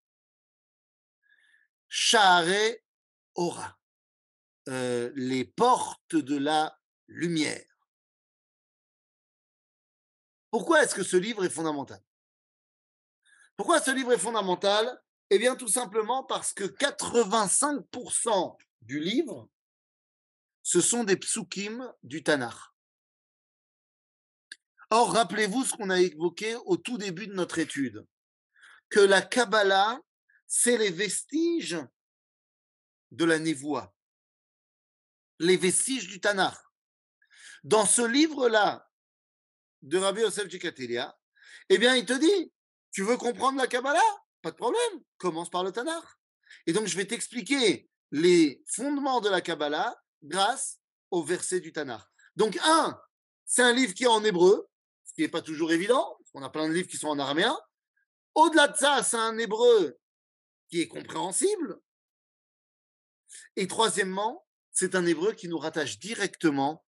[1.89, 2.77] Sha'are
[3.35, 3.79] Ora.
[4.69, 7.65] Euh, les portes de la lumière.
[10.51, 12.03] Pourquoi est-ce que ce livre est fondamental?
[13.57, 15.03] Pourquoi ce livre est fondamental?
[15.31, 19.49] Eh bien, tout simplement parce que 85% du livre,
[20.63, 22.57] ce sont des psukim du Tanakh.
[24.91, 28.07] Or, rappelez-vous ce qu'on a évoqué au tout début de notre étude,
[28.89, 30.01] que la Kabbalah,
[30.47, 31.79] c'est les vestiges
[33.11, 33.95] de la Névoie,
[35.39, 36.57] les vestiges du Tanakh.
[37.65, 38.89] Dans ce livre-là
[39.83, 41.17] de Rabbi Yosef Jikatelia,
[41.69, 42.53] eh bien, il te dit,
[42.91, 44.01] tu veux comprendre la Kabbalah?
[44.41, 46.05] Pas de problème, commence par le Tanakh.
[46.67, 50.79] Et donc, je vais t'expliquer les fondements de la Kabbalah grâce
[51.11, 52.07] au verset du Tanakh.
[52.37, 52.99] Donc, un,
[53.45, 54.67] c'est un livre qui est en hébreu,
[55.19, 57.59] qui n'est pas toujours évident, on a plein de livres qui sont en araméen.
[58.37, 59.99] Au-delà de ça, c'est un hébreu
[60.69, 61.81] qui est compréhensible.
[63.57, 66.87] Et troisièmement, c'est un hébreu qui nous rattache directement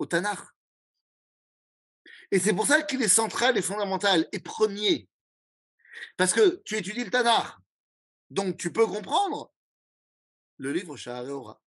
[0.00, 0.40] au Tanakh.
[2.32, 5.08] Et c'est pour ça qu'il est central et fondamental et premier.
[6.16, 7.46] Parce que tu étudies le Tanakh,
[8.30, 9.52] donc tu peux comprendre
[10.56, 11.62] le livre Sha'areora.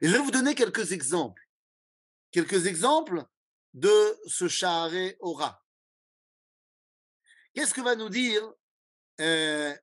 [0.00, 1.46] Et je vais vous donner quelques exemples.
[2.30, 3.26] Quelques exemples
[3.73, 5.63] de ce Shahare Ora.
[7.53, 8.43] Qu'est-ce que va nous dire
[9.21, 9.75] euh,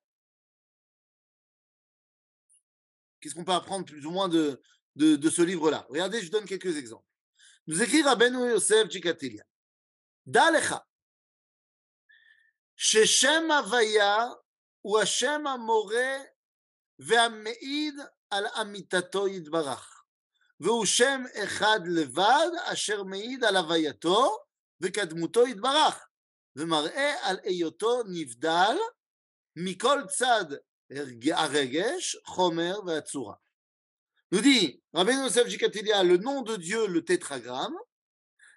[3.20, 4.62] Qu'est-ce qu'on peut apprendre plus ou moins de,
[4.96, 7.06] de, de ce livre-là Regardez, je donne quelques exemples.
[7.66, 9.44] Nous écrit Rabbeinu Yosef Chikatilia.
[10.26, 10.84] Dalecha.
[12.76, 14.16] ששם הוויה
[14.80, 16.18] הוא השם המורה
[16.98, 17.94] והמעיד
[18.30, 19.97] על אמיתתו יתברך.
[20.60, 24.38] והוא שם אחד לבד, אשר מעיד על הווייתו
[24.80, 26.08] וקדמותו יתברך,
[26.56, 28.76] ומראה על היותו נבדל
[29.56, 30.44] מכל צד
[31.32, 33.34] הרגש, חומר והצורה.
[34.32, 37.76] Nous dit Rabbi Yosef Jikatilia, le nom de Dieu, le tétragramme,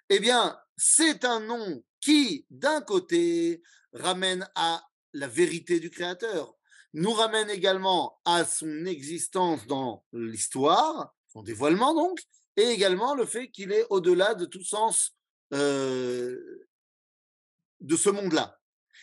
[0.08, 4.82] eh bien, c'est un nom qui, d'un côté, ramène à
[5.12, 6.56] la vérité du Créateur,
[6.94, 12.21] nous ramène également à son existence dans l'histoire, son dévoilement donc,
[12.55, 15.15] et également le fait qu'il est au-delà de tout sens
[15.53, 16.67] euh,
[17.81, 18.59] de ce monde-là.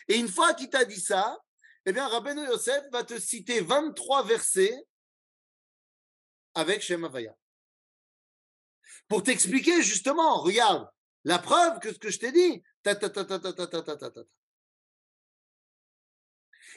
[0.08, 1.38] Et une fois qu'il t'a dit ça,
[1.86, 4.86] eh bien, Rabbeinu Yosef va te citer 23 versets
[6.54, 7.36] avec Shem Havaya.
[9.08, 10.88] Pour t'expliquer justement, regarde,
[11.24, 12.62] la preuve que ce que je t'ai dit.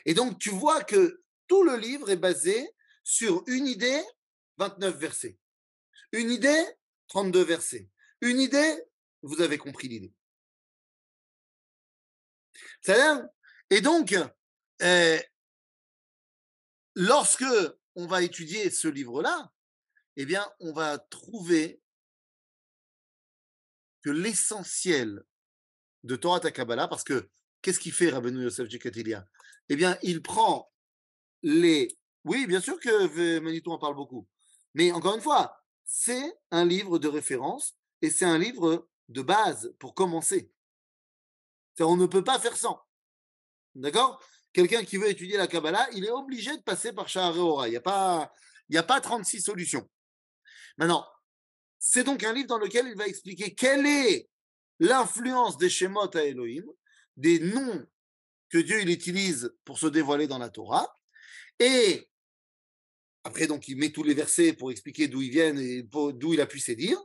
[0.05, 4.03] Et donc, tu vois que tout le livre est basé sur une idée,
[4.57, 5.37] 29 versets.
[6.13, 6.63] Une idée,
[7.08, 7.89] 32 versets.
[8.21, 8.84] Une idée,
[9.23, 10.13] vous avez compris l'idée.
[13.69, 14.15] Et donc,
[14.84, 15.19] euh,
[16.95, 17.45] lorsque
[17.95, 19.52] on va étudier ce livre-là,
[20.15, 21.82] eh bien, on va trouver
[24.04, 25.23] que l'essentiel
[26.04, 27.28] de Torah Takabala, parce que
[27.62, 29.26] qu'est-ce qu'il fait Rabbeinu Yosef Jekatilia?
[29.69, 30.71] Eh bien, il prend
[31.41, 31.97] les.
[32.26, 34.28] Oui, bien sûr que Manitou en parle beaucoup.
[34.76, 35.62] Mais encore une fois,
[35.95, 40.51] c'est un livre de référence et c'est un livre de base pour commencer.
[41.79, 42.82] On ne peut pas faire sans.
[43.75, 44.19] D'accord?
[44.53, 47.75] Quelqu'un qui veut étudier la Kabbalah, il est obligé de passer par Sha'ar Il n'y
[47.75, 48.34] a, pas,
[48.73, 49.88] a pas 36 solutions.
[50.77, 51.08] Maintenant,
[51.77, 54.27] c'est donc un livre dans lequel il va expliquer quelle est
[54.79, 56.65] l'influence des Shemot à Elohim,
[57.17, 57.86] des noms
[58.49, 60.99] que Dieu il utilise pour se dévoiler dans la Torah,
[61.60, 62.10] et
[63.24, 66.42] après, donc, il met tous les versets pour expliquer d'où ils viennent et d'où il
[66.42, 67.02] a pu dire.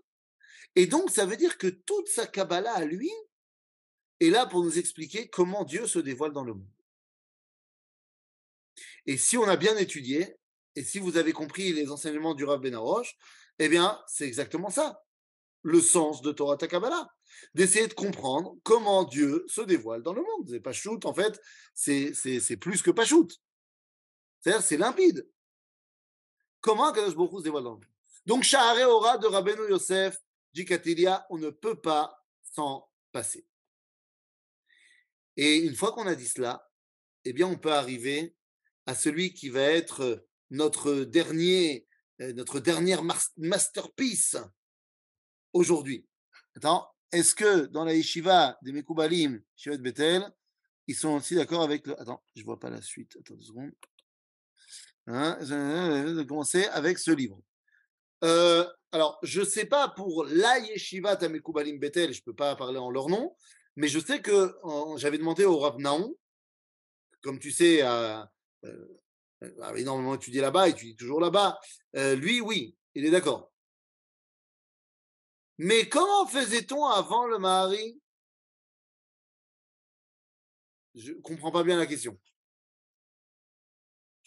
[0.75, 3.11] Et donc, ça veut dire que toute sa Kabbalah à lui
[4.21, 6.71] est là pour nous expliquer comment Dieu se dévoile dans le monde.
[9.07, 10.37] Et si on a bien étudié,
[10.75, 13.17] et si vous avez compris les enseignements du Rav Benaroche,
[13.59, 15.03] eh bien, c'est exactement ça,
[15.63, 17.09] le sens de Torah Kabbalah.
[17.55, 20.49] D'essayer de comprendre comment Dieu se dévoile dans le monde.
[20.49, 21.41] C'est pas shoot, en fait,
[21.75, 23.33] c'est plus que pas shoot.
[24.41, 25.29] C'est-à-dire, c'est limpide.
[26.61, 27.65] Comment se dévoile
[28.27, 30.19] Donc, Shahare Ora de Rabbeinu Yosef,
[30.53, 33.47] Jikatilia, on ne peut pas s'en passer.
[35.37, 36.69] Et une fois qu'on a dit cela,
[37.25, 38.35] eh bien, on peut arriver
[38.87, 41.89] à celui qui va être notre dernier
[42.21, 43.03] euh, notre dernière
[43.37, 44.37] masterpiece
[45.53, 46.05] aujourd'hui.
[46.57, 50.29] Attends, est-ce que dans la yeshiva des Mekoubalim, Shiva de Bethel,
[50.89, 52.01] ils sont aussi d'accord avec le.
[52.01, 53.17] Attends, je vois pas la suite.
[53.21, 53.73] Attends deux secondes.
[55.11, 57.41] Hein, de commencer avec ce livre.
[58.25, 62.55] Euh, alors, je ne sais pas pour la yeshiva Tamekoubalim Bethel, je ne peux pas
[62.57, 63.35] parler en leur nom,
[63.77, 64.55] mais je sais que
[64.97, 66.15] j'avais demandé au Rav Naon,
[67.23, 68.31] comme tu sais, a
[68.65, 71.59] euh, énormément étudié là-bas, étudie toujours là-bas.
[71.97, 73.51] Euh, lui, oui, il est d'accord.
[75.57, 77.99] Mais comment faisait-on avant le mari
[80.95, 82.19] Je ne comprends pas bien la question.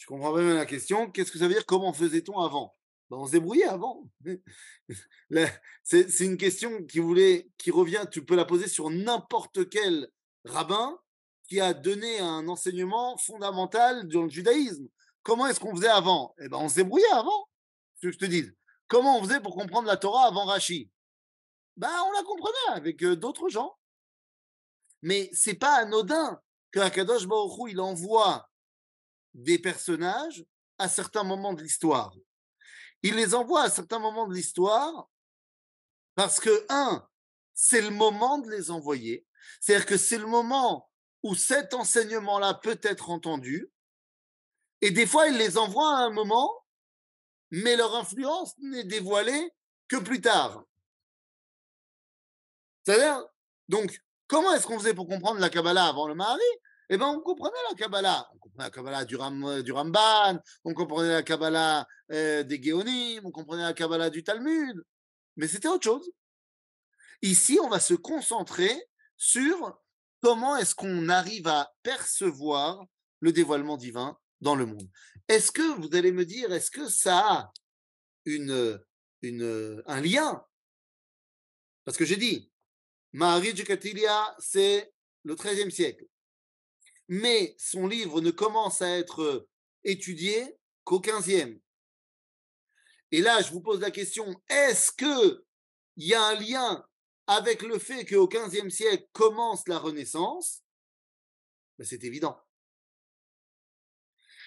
[0.02, 1.12] Je comprends bien la question.
[1.12, 1.68] Qu'est-ce que ça veut dire?
[1.68, 2.76] Comment faisait-on avant?
[3.12, 4.10] Ben, On se débrouillait avant.
[5.84, 10.10] C'est une question qui, voulait, qui revient, tu peux la poser sur n'importe quel
[10.44, 10.98] rabbin
[11.48, 14.88] qui a donné un enseignement fondamental dans le judaïsme.
[15.22, 16.34] Comment est-ce qu'on faisait avant?
[16.42, 17.48] Eh ben, on se débrouillait avant.
[18.02, 18.50] Je te dis.
[18.88, 20.90] Comment on faisait pour comprendre la Torah avant Rashi
[21.78, 23.78] ben, on la comprenait avec d'autres gens.
[25.04, 26.42] Mais c'est pas anodin
[26.72, 28.51] que Akadosh Baruch il envoie
[29.34, 30.46] des personnages
[30.78, 32.14] à certains moments de l'histoire.
[33.04, 35.10] Il les envoie à certains moments de l'histoire
[36.16, 37.08] parce que, un,
[37.54, 39.26] c'est le moment de les envoyer.
[39.60, 40.90] C'est-à-dire que c'est le moment
[41.24, 43.72] où cet enseignement-là peut être entendu.
[44.82, 46.66] Et des fois, il les envoie à un moment,
[47.52, 49.52] mais leur influence n'est dévoilée
[49.88, 50.64] que plus tard.
[52.84, 53.24] C'est-à-dire,
[53.68, 56.42] donc, comment est-ce qu'on faisait pour comprendre la Kabbalah avant le mari
[56.94, 58.30] Eh bien, on comprenait la Kabbalah.
[58.34, 59.16] On comprenait la Kabbalah du,
[59.64, 64.84] du Ramban, on comprenait la Kabbalah euh, des Géonim, on comprenait la Kabbalah du Talmud.
[65.38, 66.12] Mais c'était autre chose.
[67.22, 69.82] Ici, on va se concentrer sur
[70.22, 72.86] comment est-ce qu'on arrive à percevoir
[73.22, 74.90] le dévoilement divin dans le monde.
[75.30, 77.54] Est-ce que, vous allez me dire, est-ce que ça a
[78.26, 78.84] une,
[79.24, 80.46] un lien?
[81.86, 82.52] Parce que j'ai dit,
[83.14, 84.92] Maharij Katilia, c'est
[85.24, 86.06] le XIIIe siècle.
[87.14, 89.46] Mais son livre ne commence à être
[89.84, 91.60] étudié qu'au XVe.
[93.12, 95.44] Et là, je vous pose la question, est-ce qu'il
[95.98, 96.88] y a un lien
[97.28, 100.64] avec le fait qu'au XVe siècle commence la Renaissance?
[101.78, 102.40] Ben, C'est évident.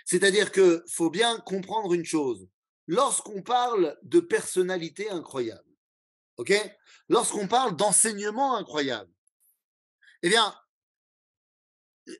[0.06, 2.48] C'est-à-dire qu'il faut bien comprendre une chose.
[2.86, 5.68] Lorsqu'on parle de personnalité incroyable,
[7.10, 9.12] Lorsqu'on parle d'enseignement incroyable,
[10.22, 10.58] eh bien,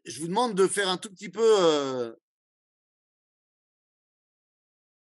[0.05, 1.57] je vous demande de faire un tout petit peu.
[1.61, 2.13] Euh,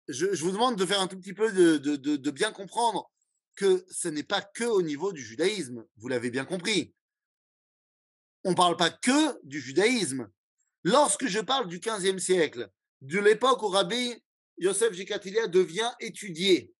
[0.08, 3.10] je, vous demande de faire un tout petit peu de, de bien comprendre
[3.54, 5.84] que ce n'est pas que au niveau du judaïsme.
[5.96, 6.94] Vous l'avez bien compris.
[8.44, 10.30] On ne parle pas que du judaïsme.
[10.82, 12.70] Lorsque je parle du 15e siècle,
[13.02, 14.14] de l'époque où Rabbi
[14.58, 16.72] Yosef Jikatilia devient étudié,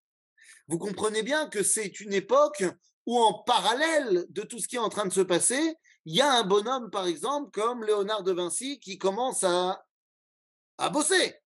[0.68, 2.64] vous comprenez bien que c'est une époque
[3.06, 5.74] où, en parallèle de tout ce qui est en train de se passer,
[6.04, 9.84] il y a un bonhomme, par exemple, comme Léonard de Vinci, qui commence à,
[10.92, 11.36] bosser.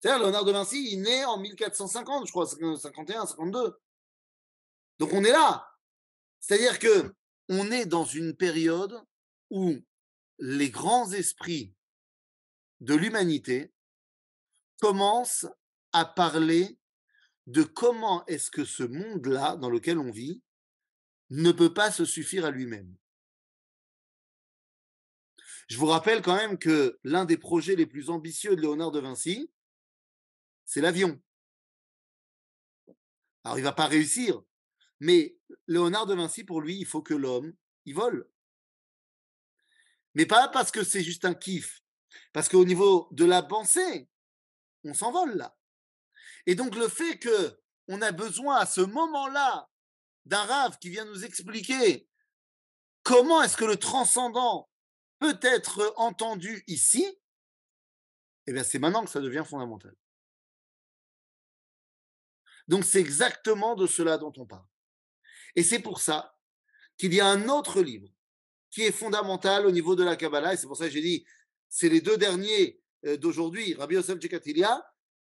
[0.00, 3.78] C'est-à-dire, Léonard de Vinci, il naît en 1450, je crois, 51, 52.
[4.98, 5.68] Donc on est là.
[6.40, 7.14] C'est-à-dire que
[7.48, 9.00] on est dans une période
[9.50, 9.74] où
[10.38, 11.74] les grands esprits
[12.80, 13.72] de l'humanité
[14.80, 15.46] commencent
[15.92, 16.78] à parler
[17.46, 20.42] de comment est-ce que ce monde-là dans lequel on vit
[21.30, 22.94] ne peut pas se suffire à lui-même.
[25.68, 29.00] Je vous rappelle quand même que l'un des projets les plus ambitieux de Léonard de
[29.00, 29.50] Vinci,
[30.64, 31.20] c'est l'avion.
[33.44, 34.42] Alors il ne va pas réussir,
[35.00, 35.36] mais
[35.66, 37.54] Léonard de Vinci, pour lui, il faut que l'homme,
[37.86, 38.28] il vole.
[40.14, 41.82] Mais pas parce que c'est juste un kiff,
[42.32, 44.08] parce qu'au niveau de la pensée,
[44.84, 45.56] on s'envole là.
[46.46, 47.58] Et donc le fait que
[47.88, 49.68] on a besoin à ce moment-là
[50.26, 52.06] d'un rave qui vient nous expliquer
[53.02, 54.68] comment est-ce que le transcendant
[55.22, 57.06] peut être entendu ici,
[58.46, 59.94] eh bien c'est maintenant que ça devient fondamental.
[62.68, 64.66] Donc c'est exactement de cela dont on parle.
[65.56, 66.36] Et c'est pour ça
[66.98, 68.08] qu'il y a un autre livre
[68.70, 71.24] qui est fondamental au niveau de la Kabbalah, et c'est pour ça que j'ai dit,
[71.68, 74.84] c'est les deux derniers euh, d'aujourd'hui, Rabbi Yosef Jekatilia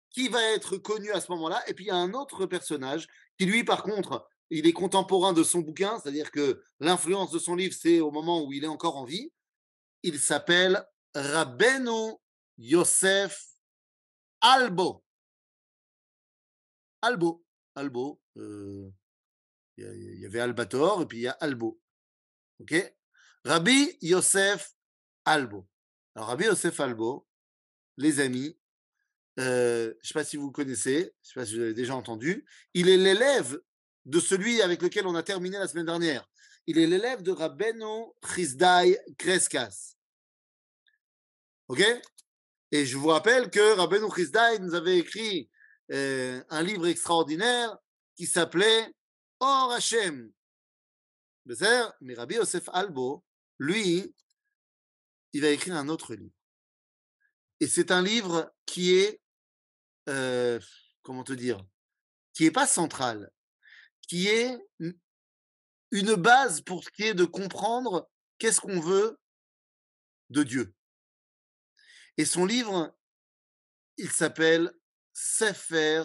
[0.10, 1.62] qui va être connu à ce moment-là.
[1.70, 5.34] Et puis il y a un autre personnage qui, lui, par contre, il est contemporain
[5.34, 8.68] de son bouquin, c'est-à-dire que l'influence de son livre, c'est au moment où il est
[8.68, 9.32] encore en vie.
[10.04, 10.86] Il s'appelle
[11.16, 12.14] Rabbeinu
[12.58, 13.44] Yosef
[14.42, 15.04] Albo.
[17.02, 17.46] Albo.
[17.76, 18.22] Albo.
[18.38, 18.90] Euh,
[19.78, 21.80] il y avait Albator et puis il y a Albo.
[22.60, 22.74] OK?
[23.44, 24.76] Rabbi Yosef
[25.26, 25.68] Albo.
[26.16, 27.28] Alors, Rabbi Yosef Albo,
[27.98, 28.58] les amis,
[29.38, 31.96] je ne sais pas si vous connaissez, je ne sais pas si vous avez déjà
[31.96, 33.62] entendu, il est l'élève
[34.06, 36.28] de celui avec lequel on a terminé la semaine dernière.
[36.68, 39.96] Il est l'élève de Rabbeinu Chizdai Kreskas.
[41.70, 41.82] OK?
[42.72, 45.50] Et je vous rappelle que Rabbeinu Chizdai nous avait écrit
[45.90, 47.78] un livre extraordinaire
[48.16, 48.94] qui s'appelait
[49.40, 50.32] Or Hashem.
[52.02, 53.24] Mais Rabbi Yosef Albo,
[53.60, 54.14] lui,
[55.34, 56.36] il va écrire un autre livre.
[57.60, 59.22] Et c'est un livre qui est,
[60.10, 60.60] euh,
[61.02, 61.66] comment te dire,
[62.34, 63.32] qui n'est pas central,
[64.02, 64.58] qui est
[65.92, 69.20] une base pour ce qui est de comprendre qu'est-ce qu'on veut
[70.30, 70.74] de Dieu.
[72.18, 72.96] Et son livre,
[73.98, 74.72] il s'appelle
[75.14, 76.04] Sefer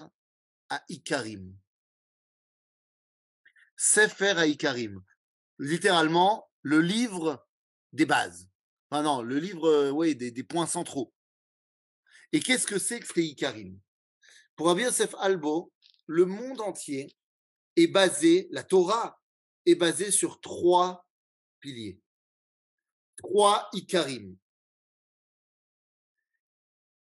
[0.68, 1.56] à Ikarim.
[3.76, 5.02] Sefer à Ikarim.
[5.58, 7.46] Littéralement, le livre
[7.92, 8.48] des bases.
[8.90, 11.12] Enfin non, le livre euh, des, points centraux.
[12.32, 13.78] Et qu'est-ce que c'est que Frei Karim
[14.56, 15.72] Pour Rabbi Yosef Albo,
[16.06, 17.14] le monde entier
[17.76, 19.21] est basé, la Torah
[19.66, 21.06] est basée sur trois
[21.60, 22.00] piliers.
[23.16, 24.36] Trois Ikarim.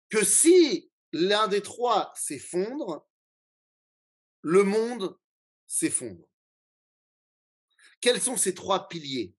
[0.09, 3.07] Que si l'un des trois s'effondre,
[4.41, 5.17] le monde
[5.67, 6.25] s'effondre.
[8.01, 9.35] Quels sont ces trois piliers?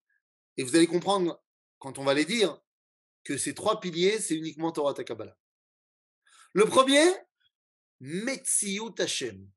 [0.56, 1.42] Et vous allez comprendre,
[1.78, 2.60] quand on va les dire,
[3.24, 5.36] que ces trois piliers, c'est uniquement Torah Takabala.
[6.52, 7.04] Le premier,
[8.00, 9.50] Metziut Hashem.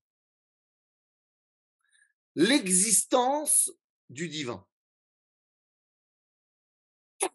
[2.36, 3.72] L'existence
[4.10, 4.66] du divin.
[7.22, 7.28] Je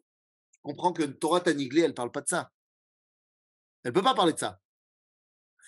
[0.63, 2.53] comprends que Torah Taniglé, elle ne parle pas de ça.
[3.85, 4.61] Elle ne peut pas parler de ça.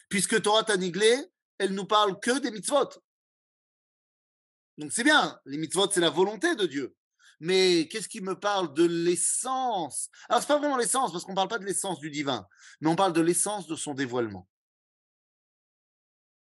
[0.08, 1.16] Puisque Torah Taniglé,
[1.58, 2.88] elle nous parle que des mitzvot.
[4.78, 6.96] Donc c'est bien, les mitzvot, c'est la volonté de Dieu.
[7.38, 10.10] Mais qu'est-ce qui me parle de l'essence?
[10.28, 12.46] Alors, ce n'est pas vraiment l'essence, parce qu'on ne parle pas de l'essence du divin,
[12.80, 14.46] mais on parle de l'essence de son dévoilement.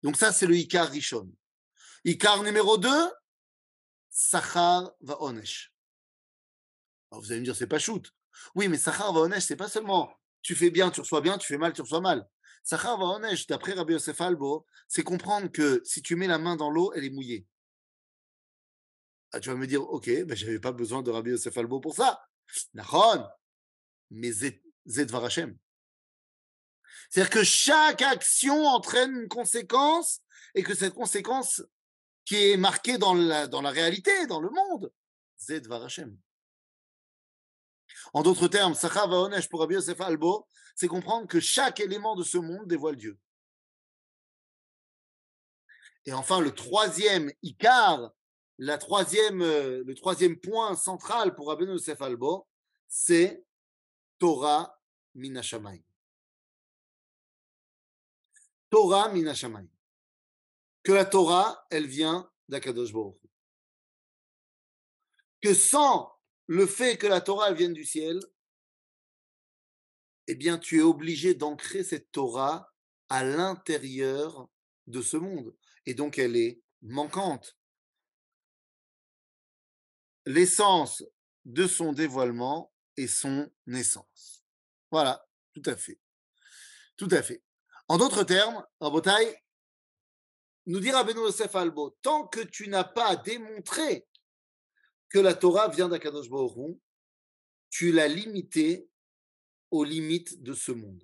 [0.04, 1.30] Donc ça, c'est le Ikar Rishon.
[2.06, 2.90] Ikar numéro 2,
[4.10, 5.74] Sachar va Onesh.
[7.12, 8.14] Vous allez me dire, c'est pas shoot.
[8.56, 11.46] Oui, mais Sachar va Onesh, c'est pas seulement tu fais bien, tu reçois bien, tu
[11.48, 12.26] fais mal, tu reçois mal.
[12.64, 16.56] Sachar va Onesh, d'après Rabbi Yosef Albo, c'est comprendre que si tu mets la main
[16.56, 17.46] dans l'eau, elle est mouillée.
[19.34, 21.82] Ah, tu vas me dire, ok, ben, je n'avais pas besoin de Rabbi Yosef Albo
[21.82, 22.22] pour ça.
[22.74, 23.28] Nachon,
[24.10, 24.32] mais
[24.86, 25.58] Zedvar Hashem.
[27.10, 30.22] C'est-à-dire que chaque action entraîne une conséquence
[30.56, 31.62] et que cette conséquence
[32.28, 34.92] qui est marquée dans la, réalité, dans le monde,
[35.40, 36.14] Zedvar Hashem.
[38.14, 42.26] En d'autres termes, Sachar Vaonesh pour Rabbi Yosef Albo, c'est comprendre que chaque élément de
[42.26, 43.18] ce monde dévoile Dieu.
[46.06, 48.12] Et enfin, le troisième Icar
[48.58, 52.46] la troisième, euh, le troisième point central pour Rabbeinu Yosef Albo,
[52.90, 53.42] c'est
[54.20, 54.78] Torah
[55.16, 55.84] Minashamayim.
[58.70, 59.77] Torah Minashamayim.
[60.88, 62.94] Que la Torah, elle vient d'Akadosh.
[65.42, 66.10] Que sans
[66.46, 68.22] le fait que la Torah, elle vienne du ciel,
[70.28, 72.74] eh bien, tu es obligé d'ancrer cette Torah
[73.10, 74.48] à l'intérieur
[74.86, 75.54] de ce monde.
[75.86, 77.58] Et donc, elle est manquante
[80.26, 81.04] l'essence
[81.44, 84.46] de son dévoilement et son naissance.
[84.90, 86.00] Voilà, tout à fait.
[86.96, 87.44] Tout à fait.
[87.90, 89.44] En d'autres termes, Rabotai,
[90.68, 94.06] nous dira Beno Yosef Albo, tant que tu n'as pas démontré
[95.10, 96.28] que la Torah vient d'Akadosh
[97.70, 98.90] tu l'as limitée
[99.72, 101.04] aux limites de ce monde.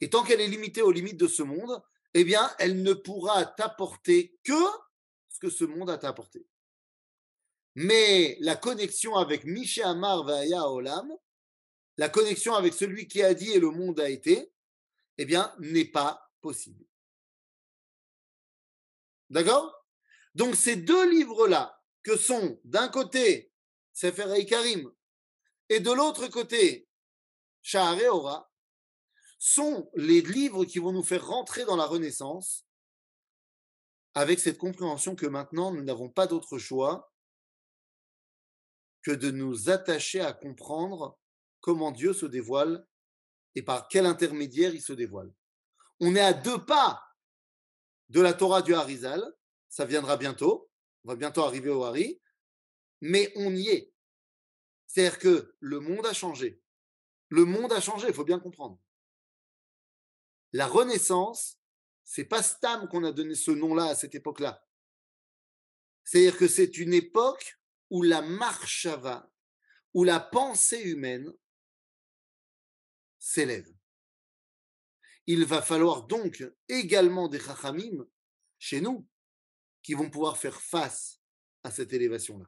[0.00, 1.82] Et tant qu'elle est limitée aux limites de ce monde,
[2.14, 4.64] eh bien, elle ne pourra t'apporter que
[5.28, 6.46] ce que ce monde a t'apporté.
[7.74, 11.10] Mais la connexion avec Misha Amar Vaya Olam,
[11.96, 14.52] la connexion avec celui qui a dit et le monde a été,
[15.16, 16.84] eh bien, n'est pas possible.
[19.32, 19.86] D'accord?
[20.34, 23.50] Donc, ces deux livres-là, que sont d'un côté
[23.94, 24.92] Sefer Karim
[25.70, 26.86] et de l'autre côté
[27.62, 28.52] Shahar Ora,
[29.38, 32.66] sont les livres qui vont nous faire rentrer dans la Renaissance
[34.14, 37.10] avec cette compréhension que maintenant nous n'avons pas d'autre choix
[39.02, 41.18] que de nous attacher à comprendre
[41.60, 42.86] comment Dieu se dévoile
[43.54, 45.32] et par quel intermédiaire il se dévoile.
[46.00, 47.02] On est à deux pas
[48.12, 49.24] de la Torah du Harizal,
[49.70, 50.70] ça viendra bientôt,
[51.02, 52.20] on va bientôt arriver au Hari,
[53.00, 53.94] mais on y est.
[54.86, 56.62] C'est-à-dire que le monde a changé.
[57.30, 58.78] Le monde a changé, il faut bien comprendre.
[60.52, 61.58] La Renaissance,
[62.04, 64.62] c'est pas Stam qu'on a donné ce nom-là à cette époque-là.
[66.04, 67.58] C'est-à-dire que c'est une époque
[67.88, 69.32] où la marchava,
[69.94, 71.32] où la pensée humaine
[73.18, 73.72] s'élève.
[75.26, 78.06] Il va falloir donc également des chachamim
[78.58, 79.06] chez nous
[79.82, 81.20] qui vont pouvoir faire face
[81.62, 82.46] à cette élévation-là.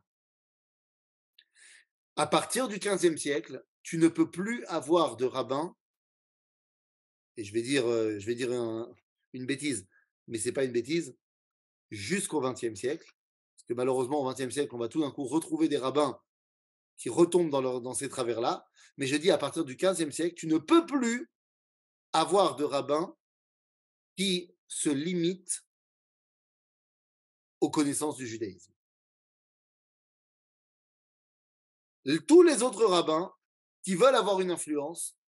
[2.16, 5.77] À partir du XVe siècle, tu ne peux plus avoir de rabbin,
[7.37, 8.87] et je vais dire, euh,
[9.33, 9.89] une bêtise,
[10.29, 11.16] mais ce n'est pas une bêtise,
[11.91, 13.12] jusqu'au XXe siècle,
[13.57, 16.20] parce que malheureusement au XXe siècle, on va tout d'un coup retrouver des rabbins
[16.97, 18.66] qui retombent dans, dans ces travers-là,
[18.97, 21.29] mais je dis à partir du XVe siècle, tu ne peux plus
[22.15, 23.15] avoir de rabbins
[24.17, 25.67] qui se limitent
[27.61, 28.73] aux connaissances du judaïsme.
[32.27, 33.35] Tous les autres rabbins
[33.83, 35.19] qui veulent avoir une influence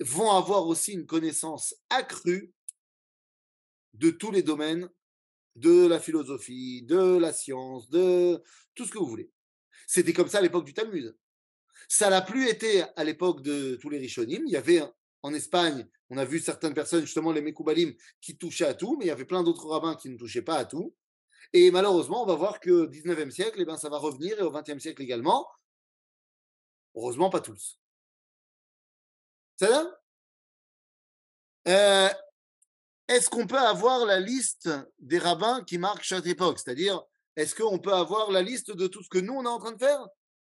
[0.00, 2.54] vont avoir aussi une connaissance accrue
[3.94, 4.88] de tous les domaines
[5.56, 8.42] de la philosophie, de la science, de
[8.74, 9.32] tout ce que vous voulez.
[9.88, 11.16] C'était comme ça à l'époque du Talmud.
[11.88, 14.46] Ça n'a plus été à l'époque de tous les Rishonim.
[14.46, 14.82] Il y avait
[15.22, 19.06] en Espagne, on a vu certaines personnes, justement les Mekoubalim, qui touchaient à tout, mais
[19.06, 20.94] il y avait plein d'autres rabbins qui ne touchaient pas à tout.
[21.52, 24.42] Et malheureusement, on va voir que au 19e siècle, eh ben, ça va revenir, et
[24.42, 25.46] au 20e siècle également.
[26.94, 27.78] Heureusement, pas tous.
[29.56, 29.68] C'est
[31.68, 32.08] euh,
[33.08, 36.58] Est-ce qu'on peut avoir la liste des rabbins qui marquent chaque époque?
[36.58, 37.02] C'est-à-dire,
[37.36, 39.72] est-ce qu'on peut avoir la liste de tout ce que nous, on est en train
[39.72, 40.06] de faire?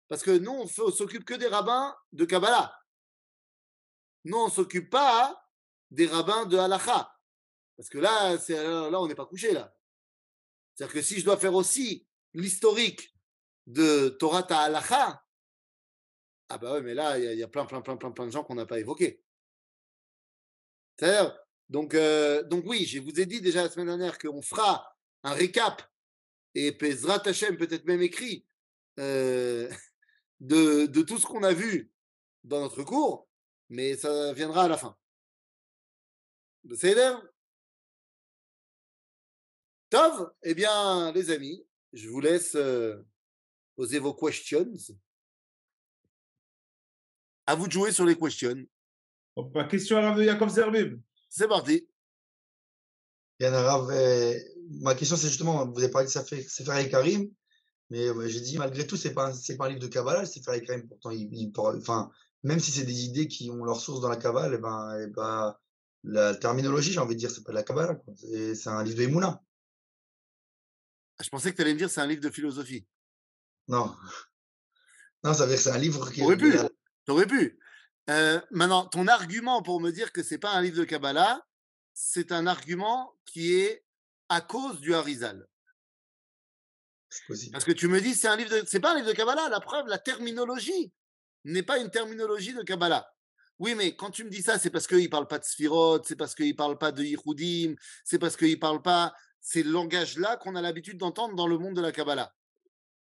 [0.09, 2.74] Parce que nous, on ne s'occupe que des rabbins de Kabbalah.
[4.28, 5.41] Nous, on ne s'occupe pas
[5.89, 7.13] des rabbins de Halacha.
[7.78, 8.36] Parce que là,
[8.89, 9.73] là on n'est pas couché, là.
[10.75, 13.15] C'est-à-dire que si je dois faire aussi l'historique
[13.65, 15.23] de Torah Halacha,
[16.49, 18.43] ah bah ouais, mais là, il y, a plein, plein, plein, plein, plein de gens
[18.43, 19.21] qu'on n'a pas évoqués.
[20.97, 21.38] C'est-à-dire,
[21.69, 25.34] donc, euh, donc oui, je vous ai dit déjà la semaine dernière qu'on fera un
[25.34, 25.82] récap
[26.53, 28.45] et Pezrat Hashem peut-être même écrit
[28.99, 29.69] euh,
[30.39, 31.91] de, tout ce qu'on a vu
[32.43, 33.28] dans notre cours,
[33.70, 34.97] mais ça viendra à la fin.
[36.76, 36.95] C'est
[39.89, 42.97] Tov, eh bien, les amis, je vous laisse euh,
[43.76, 44.70] poser vos questions.
[47.45, 48.65] À vous de jouer sur les questions.
[49.70, 50.99] Question à de Yaakov Zerbib.
[51.30, 51.88] C'est parti.
[53.39, 54.34] Bien, Rav, euh,
[54.82, 57.32] ma question, c'est justement, vous avez parlé de Sefer Karim,
[57.89, 60.59] mais euh, j'ai dit, malgré tout, ce n'est pas, pas, un livre de Kabbalah, Sefer
[60.65, 60.88] Karim.
[60.88, 62.11] Pourtant, il, enfin,
[62.44, 65.08] même si c'est des idées qui ont leur source dans la Kabbalah, eh ben, eh
[65.08, 65.56] ben,
[66.04, 68.00] la terminologie, j'ai envie de dire, c'est pas de la Kabbalah.
[68.56, 69.42] C'est un livre de Emouna.
[71.18, 72.86] Ah, je pensais que tu allais me dire c'est un livre de philosophie.
[73.68, 73.96] Non.
[75.24, 76.22] Non, ça veut dire que c'est un livre qui.
[76.22, 76.54] Aurais pu.
[77.04, 77.60] T'aurais pu.
[78.10, 81.44] Euh, maintenant, ton argument pour me dire que c'est pas un livre de Kabbalah,
[81.92, 83.84] c'est un argument qui est
[84.30, 85.48] à cause du Harizal.
[87.52, 89.50] Parce que tu me dis c'est un livre de, c'est pas un livre de Kabbalah.
[89.50, 90.94] La preuve, la terminologie
[91.52, 93.10] n'est pas une terminologie de Kabbalah.
[93.60, 96.04] Oui, mais quand tu me dis ça, c'est parce qu'il ne parle pas de Sphirot,
[96.04, 99.14] c'est parce qu'il ne parle pas de Yihudim, c'est parce qu'il ne parle pas.
[99.41, 102.34] C'est le langage-là qu'on a l'habitude d'entendre dans le monde de la Kabbalah.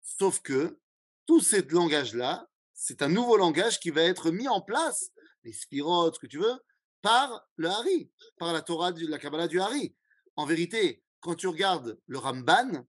[0.02, 0.78] Sauf que
[1.26, 5.12] tout ce langage-là, c'est un nouveau langage qui va être mis en place,
[5.44, 6.60] les Sphirot, ce que tu veux,
[7.02, 9.96] par le Hari, par la Torah de la Kabbalah du Hari.
[10.36, 12.86] En vérité, quand tu regardes le Ramban,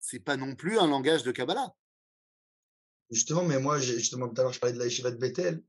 [0.00, 1.74] c'est pas non plus un langage de Kabbalah.
[3.10, 5.62] Justement, mais moi, justement, tout à l'heure, je parlais de la Yeshiva de Bethel.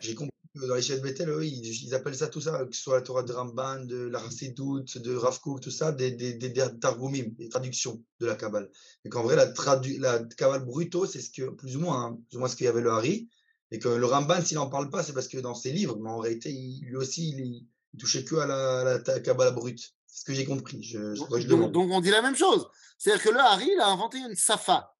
[0.00, 2.74] J'ai compris que dans la Yeshiva de Bethel, eux, ils, appellent ça tout ça, que
[2.74, 6.52] ce soit la Torah de Ramban, de la de Rav tout ça, des, des, des,
[6.80, 8.70] targumim, des traductions de la Kabbale.
[9.04, 12.18] Et qu'en vrai, la, tradu la Kabbale bruto, c'est ce que, plus ou moins, hein,
[12.28, 13.28] plus ou moins ce qu'il y avait le Hari.
[13.70, 16.08] Et que le Ramban, s'il n'en parle pas, c'est parce que dans ses livres, mais
[16.08, 19.94] en réalité, lui aussi, il, il touchait que à la, la Kabbale brute.
[20.06, 20.82] C'est ce que j'ai compris.
[20.82, 21.14] Je,
[21.46, 22.66] donc, donc, on dit la même chose.
[22.96, 24.94] C'est-à-dire que le Hari, il a inventé une safa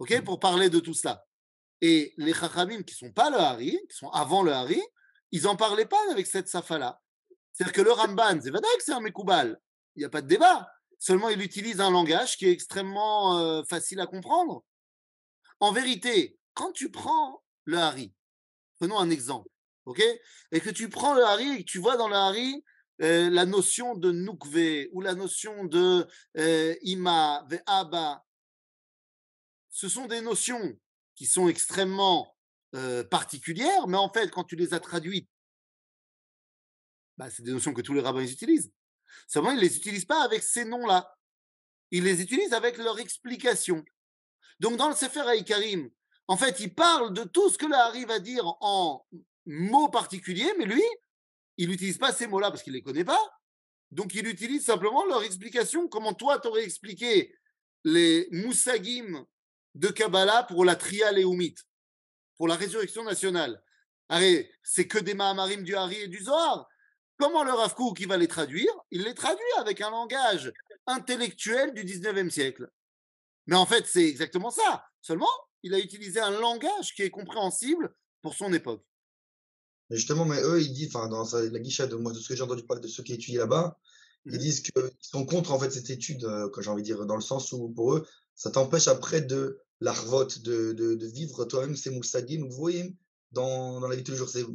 [0.00, 1.24] ok, pour parler de tout cela.
[1.80, 4.82] Et les Chachamim qui sont pas le Hari, qui sont avant le Hari,
[5.30, 7.00] ils n'en parlaient pas avec cette safa-là.
[7.52, 9.60] C'est-à-dire que le Ramban, c'est vrai que c'est un Mekoubal,
[9.94, 10.68] il n'y a pas de débat.
[10.98, 14.64] Seulement, il utilise un langage qui est extrêmement euh, facile à comprendre.
[15.60, 18.12] En vérité, quand tu prends le Hari,
[18.78, 19.48] prenons un exemple,
[19.84, 20.02] ok,
[20.52, 22.64] et que tu prends le Hari et que tu vois dans le Hari
[23.02, 28.22] euh, la notion de Nukve ou la notion de euh, Ima, Ve'aba,
[29.70, 30.78] ce sont des notions
[31.14, 32.36] qui sont extrêmement
[33.10, 35.28] particulières, mais en fait, quand tu les as traduites,
[37.16, 38.72] bah, c'est des notions que tous les rabbins utilisent.
[39.26, 41.16] Seulement, ils ne les utilisent pas avec ces noms-là.
[41.90, 43.84] Ils les utilisent avec leur explication.
[44.60, 45.90] Donc, dans le Sefer Haïkarim,
[46.28, 49.04] en fait, il parle de tout ce que là arrive à dire en
[49.46, 50.84] mots particuliers, mais lui,
[51.56, 53.20] il n'utilise pas ces mots-là parce qu'il ne les connaît pas.
[53.90, 57.34] Donc, il utilise simplement leur explication, comment toi, tu aurais expliqué
[57.82, 59.26] les moussagim
[59.74, 61.10] de Kabbalah pour la Tria
[62.36, 63.62] pour la résurrection nationale.
[64.08, 66.68] Allez, c'est que des Mahamarim du Hari et du Zohar.
[67.18, 68.72] comment le Rav qui va les traduire?
[68.90, 70.52] Il les traduit avec un langage
[70.86, 72.68] intellectuel du 19e siècle.
[73.46, 74.84] Mais en fait, c'est exactement ça.
[75.00, 75.30] Seulement,
[75.62, 78.84] il a utilisé un langage qui est compréhensible pour son époque.
[79.88, 82.36] Mais justement, mais eux, ils disent, enfin, dans la guichette de moi, de ce que
[82.36, 83.78] j'ai entendu parler de ceux qui étudient là-bas,
[84.26, 87.06] ils mmh disent qu'ils sont contre en fait cette étude, euh, j'ai envie de dire,
[87.06, 88.06] dans le sens où pour eux,
[88.40, 92.96] ça t'empêche après de la de, de, de, vivre toi-même ces moussagim, vous voyez,
[93.32, 94.30] dans, dans la vie de tous les jours.
[94.30, 94.46] C'est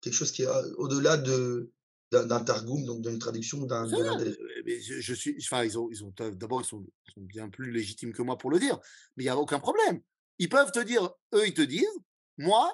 [0.00, 1.70] quelque chose qui est euh, au-delà de,
[2.10, 3.86] d'un targum, donc d'une traduction d'un.
[3.86, 8.14] Je, je, suis, enfin, ils ont, ils ont d'abord, ils sont, sont, bien plus légitimes
[8.14, 8.80] que moi pour le dire,
[9.16, 10.00] mais il n'y a aucun problème.
[10.38, 11.98] Ils peuvent te dire, eux, ils te disent,
[12.38, 12.72] moi,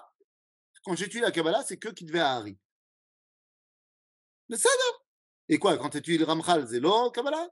[0.85, 2.57] quand j'étudie la Kabbalah, c'est que qui devait à Harry.
[4.49, 4.99] Mais ça, non
[5.49, 7.49] Et quoi, quand tu étudies le Ramchal, c'est l'eau Kabbalah?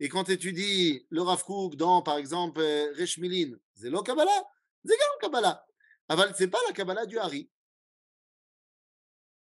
[0.00, 1.44] Et quand tu étudies le Rav
[1.76, 4.44] dans, par exemple, euh, Reshmilin, c'est l'eau Kabbalah?
[4.84, 5.64] C'est le Kabbalah?
[6.08, 7.48] Aval, c'est pas la Kabbalah du Hari.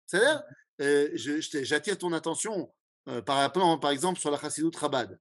[0.06, 0.43] C'est-à-dire,
[0.82, 2.74] euh, j'attire ton attention
[3.08, 5.20] euh, par, exemple sur la Chassidut Chabad.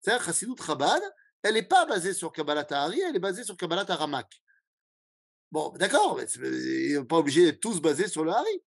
[0.00, 1.02] C'est-à-dire, Chassidut Chabad,
[1.42, 4.42] elle n'est pas basée sur Kabbalah Tahari, elle est basée sur Kabbalah Ramak.
[5.52, 8.62] Bon, d'accord, mais n'est pas obligé d'être tous basés sur le Hari.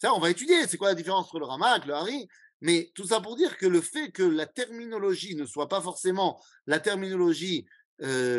[0.00, 2.28] Ça, on va étudier, c'est quoi la différence entre le Ramak, le Hari,
[2.62, 6.42] mais tout ça pour dire que le fait que la terminologie ne soit pas forcément
[6.66, 7.66] la terminologie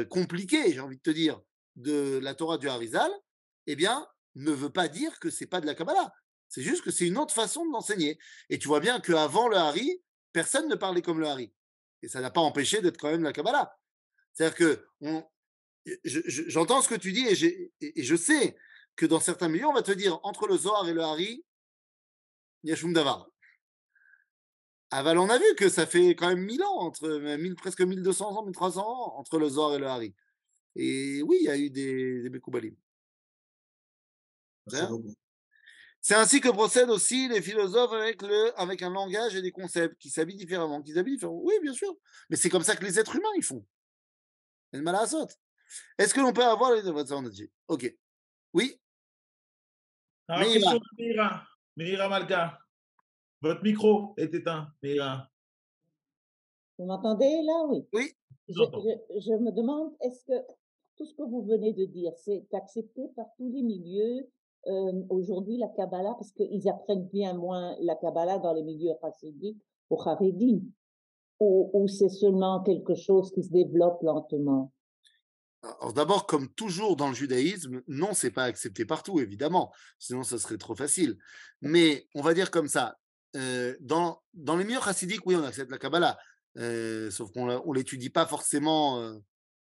[0.09, 1.39] compliquée, j'ai envie de te dire,
[1.75, 3.11] de la Torah du Harizal,
[3.67, 6.13] eh bien, ne veut pas dire que c'est pas de la Kabbalah.
[6.49, 8.17] C'est juste que c'est une autre façon d'enseigner.
[8.49, 10.01] Et tu vois bien qu'avant le Hari,
[10.31, 11.53] personne ne parlait comme le Hari.
[12.01, 13.75] Et ça n'a pas empêché d'être quand même la Kabbalah.
[14.33, 14.87] C'est-à-dire que
[16.05, 18.55] j'entends ce que tu dis et, je sais
[18.95, 21.43] que dans certains milieux, on va te dire entre le Zohar et le Hari,
[22.63, 23.32] il y a Shum Davar.
[24.93, 28.45] Aval, on a vu que ça fait quand même 1000 ans, entre, presque 1200 ans,
[28.45, 30.13] 1300 ans entre le Zohar et le Hari.
[30.75, 32.75] Et oui, il y a eu des, des
[35.99, 39.99] C'est ainsi que procèdent aussi les philosophes avec, le, avec un langage et des concepts
[39.99, 41.41] qui s'habillent différemment, qui s'habillent différemment.
[41.41, 41.95] Oui, bien sûr.
[42.29, 43.65] Mais c'est comme ça que les êtres humains ils font.
[45.97, 46.87] Est-ce que l'on peut avoir les
[47.67, 47.95] Ok.
[48.53, 48.79] Oui.
[50.27, 50.47] Alors,
[50.99, 51.47] Mira.
[51.75, 52.62] Mira Malka.
[53.43, 55.29] Votre micro est éteint, Mira.
[56.77, 57.65] Vous m'entendez là?
[57.67, 57.85] Oui.
[57.91, 58.13] Oui.
[58.47, 58.53] Je,
[59.19, 60.45] je, me demande, est-ce que
[60.95, 64.29] tout ce que vous venez de dire, c'est accepté par tous les milieux
[64.67, 69.61] euh, aujourd'hui, la Kabbalah, parce qu'ils apprennent bien moins la Kabbalah dans les milieux chassidiques
[69.89, 70.61] ou Haredim,
[71.41, 74.71] ou, ou c'est seulement quelque chose qui se développe lentement?
[75.81, 80.37] Alors d'abord, comme toujours dans le judaïsme, non, c'est pas accepté partout, évidemment, sinon ça
[80.37, 81.17] serait trop facile.
[81.61, 82.97] Mais on va dire comme ça,
[83.35, 86.17] euh, dans, dans les milieux chassidiques, oui, on accepte la Kabbalah,
[86.57, 89.17] euh, sauf qu'on ne l'étudie pas forcément euh,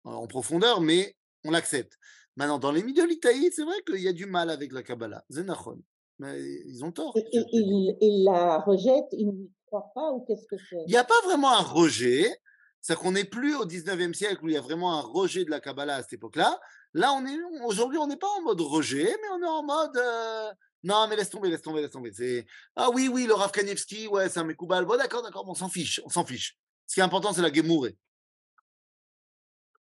[0.05, 1.99] en profondeur, mais on l'accepte.
[2.37, 5.25] Maintenant, dans les milieux litaïdes, c'est vrai qu'il y a du mal avec la Kabbalah.
[5.31, 5.81] Zenachon.
[6.19, 7.17] Mais ils ont tort.
[7.33, 10.83] Ils la rejettent, ils ne croient pas ou qu'est-ce que c'est?
[10.87, 12.29] Il n'y a pas vraiment un rejet.
[12.81, 15.51] C'est-à-dire qu'on n'est plus au 19e siècle où il y a vraiment un rejet de
[15.51, 16.59] la Kabbalah à cette époque-là.
[16.95, 20.01] Là, on est aujourd'hui, on n'est pas en mode rejet, mais on est en mode
[20.83, 22.13] non, mais laisse tomber, laisse tomber, laisse tomber.
[22.13, 24.85] C'est ah oui, oui, le Rav Kanievski, ouais, c'est un Mekoubal.
[24.85, 26.59] Bon, d'accord, d'accord, on s'en fiche, on s'en fiche.
[26.87, 27.97] Ce qui est important, c'est la Gemouré.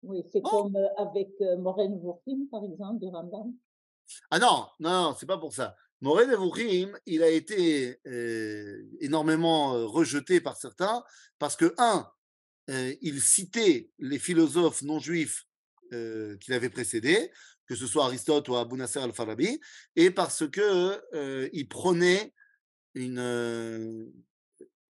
[0.03, 3.55] Oui, c'est comme avec Morel Nevuchim, par exemple, de Rambam.
[4.31, 5.77] Ah non, non, non c'est pas pour ça.
[6.01, 8.01] Morel Nevuchim, il a été
[9.01, 11.05] énormément rejeté par certains
[11.39, 12.11] parce que, un,
[12.69, 15.47] il citait les philosophes non juifs
[15.91, 17.31] qui l'avaient précédé,
[17.73, 19.59] que ce soit Aristote ou Abu Nasser al-Farabi,
[19.97, 21.01] et parce que
[21.55, 22.35] il prônait
[22.95, 24.13] une,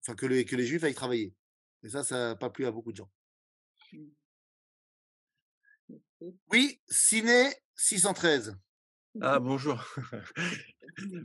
[0.02, 1.34] enfin que les, que les juifs aillent travailler.
[1.84, 3.12] Et ça, ça n'a pas plu à beaucoup de gens.
[3.92, 4.08] Mmh.
[6.52, 8.56] Oui, Ciné 613.
[9.22, 9.84] Ah, bonjour.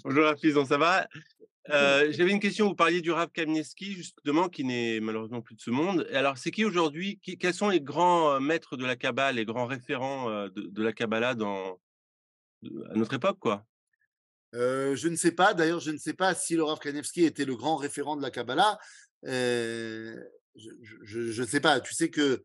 [0.04, 1.08] bonjour, Rafizan, ça va?
[1.70, 2.68] Euh, J'avais une question.
[2.68, 6.06] Vous parliez du Rav Kamieski, justement, qui n'est malheureusement plus de ce monde.
[6.12, 9.66] Alors, c'est qui aujourd'hui Quels sont les grands euh, maîtres de la Kabbalah, les grands
[9.66, 11.80] référents euh, de, la Kabbalah dans,
[12.90, 13.64] à notre époque, quoi?
[14.52, 15.54] Je ne sais pas.
[15.54, 18.30] D'ailleurs, je ne sais pas si le Rav Kanevski était le grand référent de la
[18.30, 18.78] Kabbalah.
[19.24, 20.20] je
[21.16, 21.80] ne sais pas.
[21.80, 22.44] Tu sais que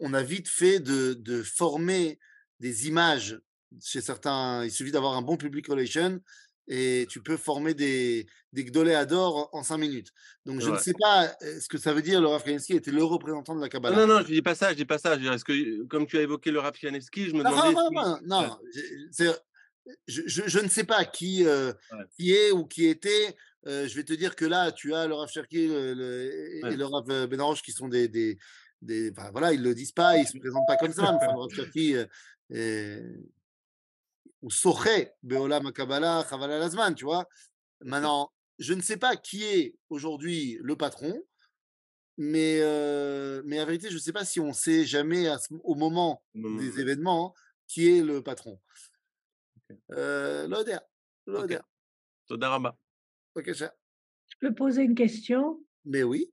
[0.00, 2.18] on a vite fait de, former
[2.60, 3.38] des images
[3.82, 4.64] chez certains.
[4.64, 6.20] Il suffit d'avoir un bon public relation
[6.66, 10.10] et tu peux former des, des Gdoléadors en cinq minutes.
[10.46, 13.54] Donc, je ne sais pas ce que ça veut dire, le Rav était le représentant
[13.54, 13.96] de la Kabbalah.
[13.96, 15.16] Non, non, je ne dis pas ça, je dis pas ça.
[15.16, 17.72] est-ce que, comme tu as évoqué le Rav je me demandais.
[17.72, 18.58] Non, non, non, non.
[20.08, 21.44] Je, je, ne sais pas qui,
[22.16, 23.36] qui est ou qui était.
[23.66, 27.62] je vais te dire que là, tu as le Rav Cherki et le Rav Benaroche
[27.62, 28.38] qui sont des, des,
[28.80, 31.12] des, voilà, ils le disent pas, ils se présentent pas comme ça.
[31.12, 32.08] Enfin, le
[32.52, 33.16] euh,
[34.44, 37.26] ou Soché, Beolam Kabbalah, Chavala Lazman, tu vois.
[37.80, 41.24] Maintenant, je ne sais pas qui est aujourd'hui le patron,
[42.18, 45.28] mais, euh, mais en vérité, je ne sais pas si on sait jamais
[45.62, 48.60] au moment des événements hein, qui est le patron.
[49.92, 50.78] Euh, L'Oder.
[51.26, 51.60] L'Oder.
[52.30, 53.66] Ok, Je
[54.40, 55.64] peux poser une question?
[55.86, 56.30] Mais oui.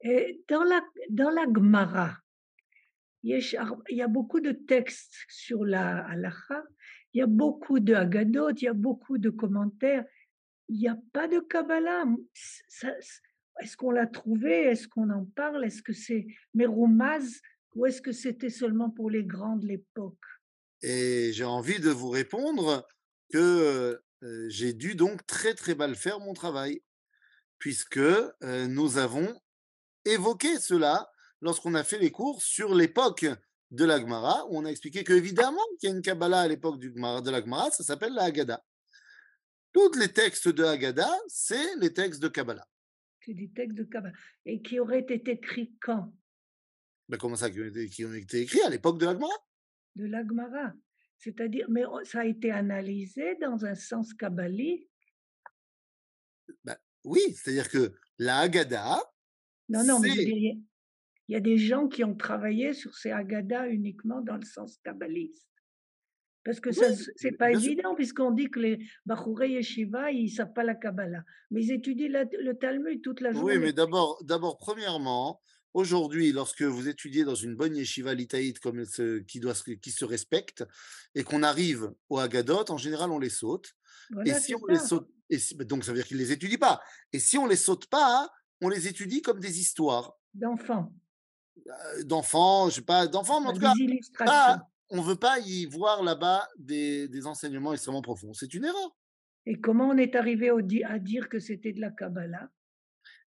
[0.00, 2.16] Et dans la, dans la Gemara,
[3.22, 3.38] il
[3.90, 6.64] y a beaucoup de textes sur la halakha,
[7.12, 10.04] il y a beaucoup de Haggadot, il y a beaucoup de commentaires.
[10.68, 12.04] Il n'y a pas de Kabbalah.
[13.60, 14.52] Est-ce qu'on l'a trouvé?
[14.52, 15.64] Est-ce qu'on en parle?
[15.64, 17.40] Est-ce que c'est Meroumaz
[17.74, 20.14] ou est-ce que c'était seulement pour les grands de l'époque?
[20.82, 22.86] Et j'ai envie de vous répondre
[23.32, 24.00] que
[24.48, 26.82] j'ai dû donc très très mal faire mon travail,
[27.58, 28.00] puisque
[28.42, 29.38] nous avons
[30.04, 33.26] évoqué cela lorsqu'on a fait les cours sur l'époque
[33.70, 36.80] de la Gemara, où on a expliqué qu'évidemment qu'il y a une Kabbalah à l'époque
[36.80, 38.62] de la Gemara, ça s'appelle la Haggadah.
[39.72, 42.66] Tous les textes de Haggadah, c'est les textes de Kabbalah.
[43.20, 44.14] C'est des textes de Kabbalah.
[44.44, 46.12] Et qui auraient été écrits quand?
[47.08, 49.34] Ben Comment ça, qui ont, été, écrits à l'époque de la Gemara
[49.94, 50.72] De la Gemara.
[51.18, 54.90] C'est-à-dire, mais ça a été analysé dans un sens kabbalique?
[56.64, 59.00] Ben, Oui, c'est-à-dire que la Haggadah.
[59.68, 60.58] Non, non, mais
[61.30, 64.78] il y a des gens qui ont travaillé sur ces Haggadah uniquement dans le sens
[64.82, 65.46] kabbaliste.
[66.44, 66.82] Parce que ce
[67.14, 71.22] c'est pas évident, puisqu'on dit que les Bachourei Yeshiva, ils ne savent pas la Kabbalah.
[71.52, 73.58] Mais ils étudient le Talmud toute la journée.
[73.58, 75.40] Oui, mais d'abord, d'abord premièrement,
[75.72, 80.04] aujourd'hui, lorsque vous étudiez dans une bonne yeshiva litaïte comme ce, qui, doit, qui se
[80.04, 80.64] respecte,
[81.14, 83.76] et qu'on arrive au Haggadot, en général, on les saute.
[84.24, 86.58] et si on les saute, et bah, donc ça veut dire qu'ils ne les étudient
[86.58, 86.80] pas.
[87.12, 88.28] Et si on ne les saute pas,
[88.60, 90.18] on les étudie comme des histoires.
[90.34, 90.92] D'enfants.
[91.70, 93.72] Euh, d'enfants, je sais pas, d'enfants, mais en tout cas,
[94.90, 98.32] on ne veut pas y voir là-bas des, enseignements extrêmement profonds.
[98.32, 98.96] C'est une erreur.
[99.46, 100.50] Et comment on est arrivé
[100.84, 102.50] à dire que c'était de la Kabbalah?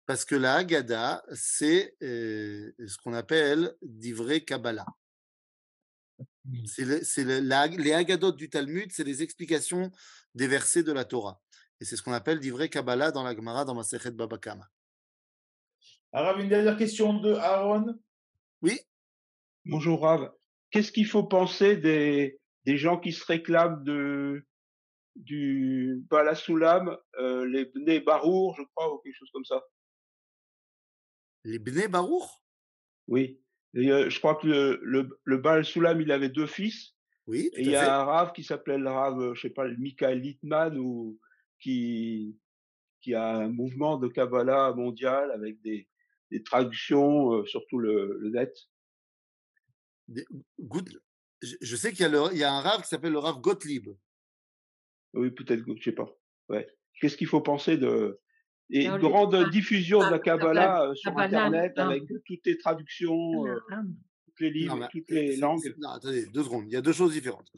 [0.07, 4.87] Parce que la Haggadah, c'est euh, ce qu'on appelle d'ivré Kabbalah.
[6.67, 9.91] C'est les Haggadot du Talmud, c'est les explications
[10.35, 11.41] des versets de la Torah.
[11.81, 14.69] Et c'est ce qu'on appelle d'ivré Kabbalah dans la Gemara, dans Masechet Babakama.
[16.13, 17.99] Arabe, une dernière question de Aaron.
[18.65, 18.81] Oui.
[19.67, 20.33] Bonjour Rav
[20.71, 24.43] qu'est-ce qu'il faut penser des, des gens qui se réclament de,
[25.17, 29.63] du Balasoulam, euh, les Bnei Barour, je crois, ou quelque chose comme ça?
[31.45, 32.43] Les Bnei Barour
[33.07, 33.39] Oui.
[33.77, 36.95] Euh, je crois que le, le, le il avait deux fils.
[37.27, 37.51] Oui.
[37.53, 40.79] et il y a un Rav qui s'appelait le Rav, je sais pas, Michael Littman,
[40.79, 41.21] ou
[41.61, 42.41] qui,
[43.03, 45.87] qui a un mouvement de Kabbalah mondial avec des,
[46.31, 48.55] des traductions, surtout le, le net
[51.61, 53.89] je sais qu'il y, a y a un rave qui s'appelle le rave Gottlieb.
[55.15, 56.09] Oui, peut-être, je sais pas.
[56.49, 56.67] Ouais.
[57.01, 58.21] Qu'est-ce qu'il faut penser de
[58.71, 63.59] et grande diffusion de la Kabbalah euh, sur Internet avec toutes les traductions, euh,
[64.37, 65.75] tous les livres, toutes les langues.
[65.79, 66.65] Non, attendez, deux secondes.
[66.67, 67.51] Il y a deux choses différentes.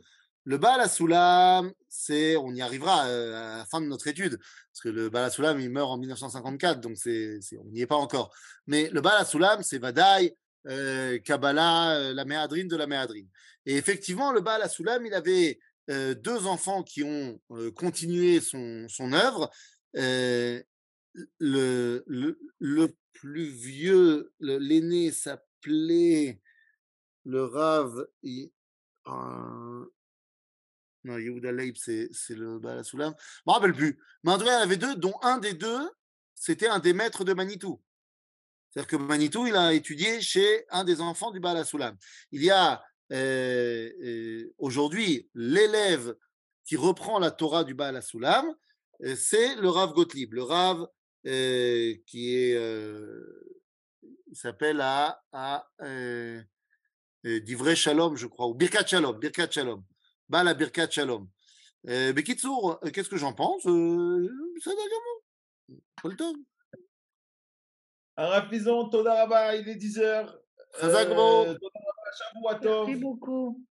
[0.46, 4.80] Le Baal Soulam, c'est, on y arrivera euh, à la fin de notre étude, parce
[4.80, 8.32] que le Baal Soulam, il meurt en 1954, donc c'est, on n'y est pas encore.
[8.66, 10.34] Mais le Baal Soulam, c'est Vadaï,
[10.68, 13.28] euh, Kabbalah, euh, la méadrine de la méadrine.
[13.66, 15.58] Et effectivement, le Baal Soulam, il avait
[15.90, 17.40] euh, deux enfants qui ont
[17.76, 19.50] continué son, œuvre.
[19.94, 20.34] Le,
[23.12, 26.40] plus vieux, l'aîné s'appelait
[27.24, 28.06] le Rav.
[31.06, 33.14] Non, Yehuda Leib, c'est le Baal Soulam.
[33.18, 33.98] Je ne me rappelle plus.
[34.24, 35.88] Mais avait deux, dont un des deux,
[36.34, 37.80] c'était un des maîtres de Manitou.
[38.68, 41.96] C'est-à-dire que Manitou, il a étudié chez un des enfants du Baal Soulam.
[42.32, 42.82] Il y a
[43.12, 46.16] euh, euh, aujourd'hui l'élève
[46.64, 48.52] qui reprend la Torah du Baal Soulam,
[49.04, 50.34] euh, c'est le Rav Gottlieb.
[50.34, 50.86] Le Rav
[51.24, 52.56] qui est,
[54.32, 55.66] s'appelle à, à
[57.24, 59.82] d'Ivray Shalom, je crois, ou Birkat Shalom, Birkat Shalom,
[60.28, 61.28] Baal Birkat Shalom.
[61.84, 65.82] Bekitsour, qu'est-ce que j'en pense C'est d'accord.
[66.02, 66.32] Pas le temps.
[68.16, 70.34] Un Pison, Todaraba, il est 10h.
[70.82, 71.54] Euh,
[72.62, 73.62] Merci beaucoup.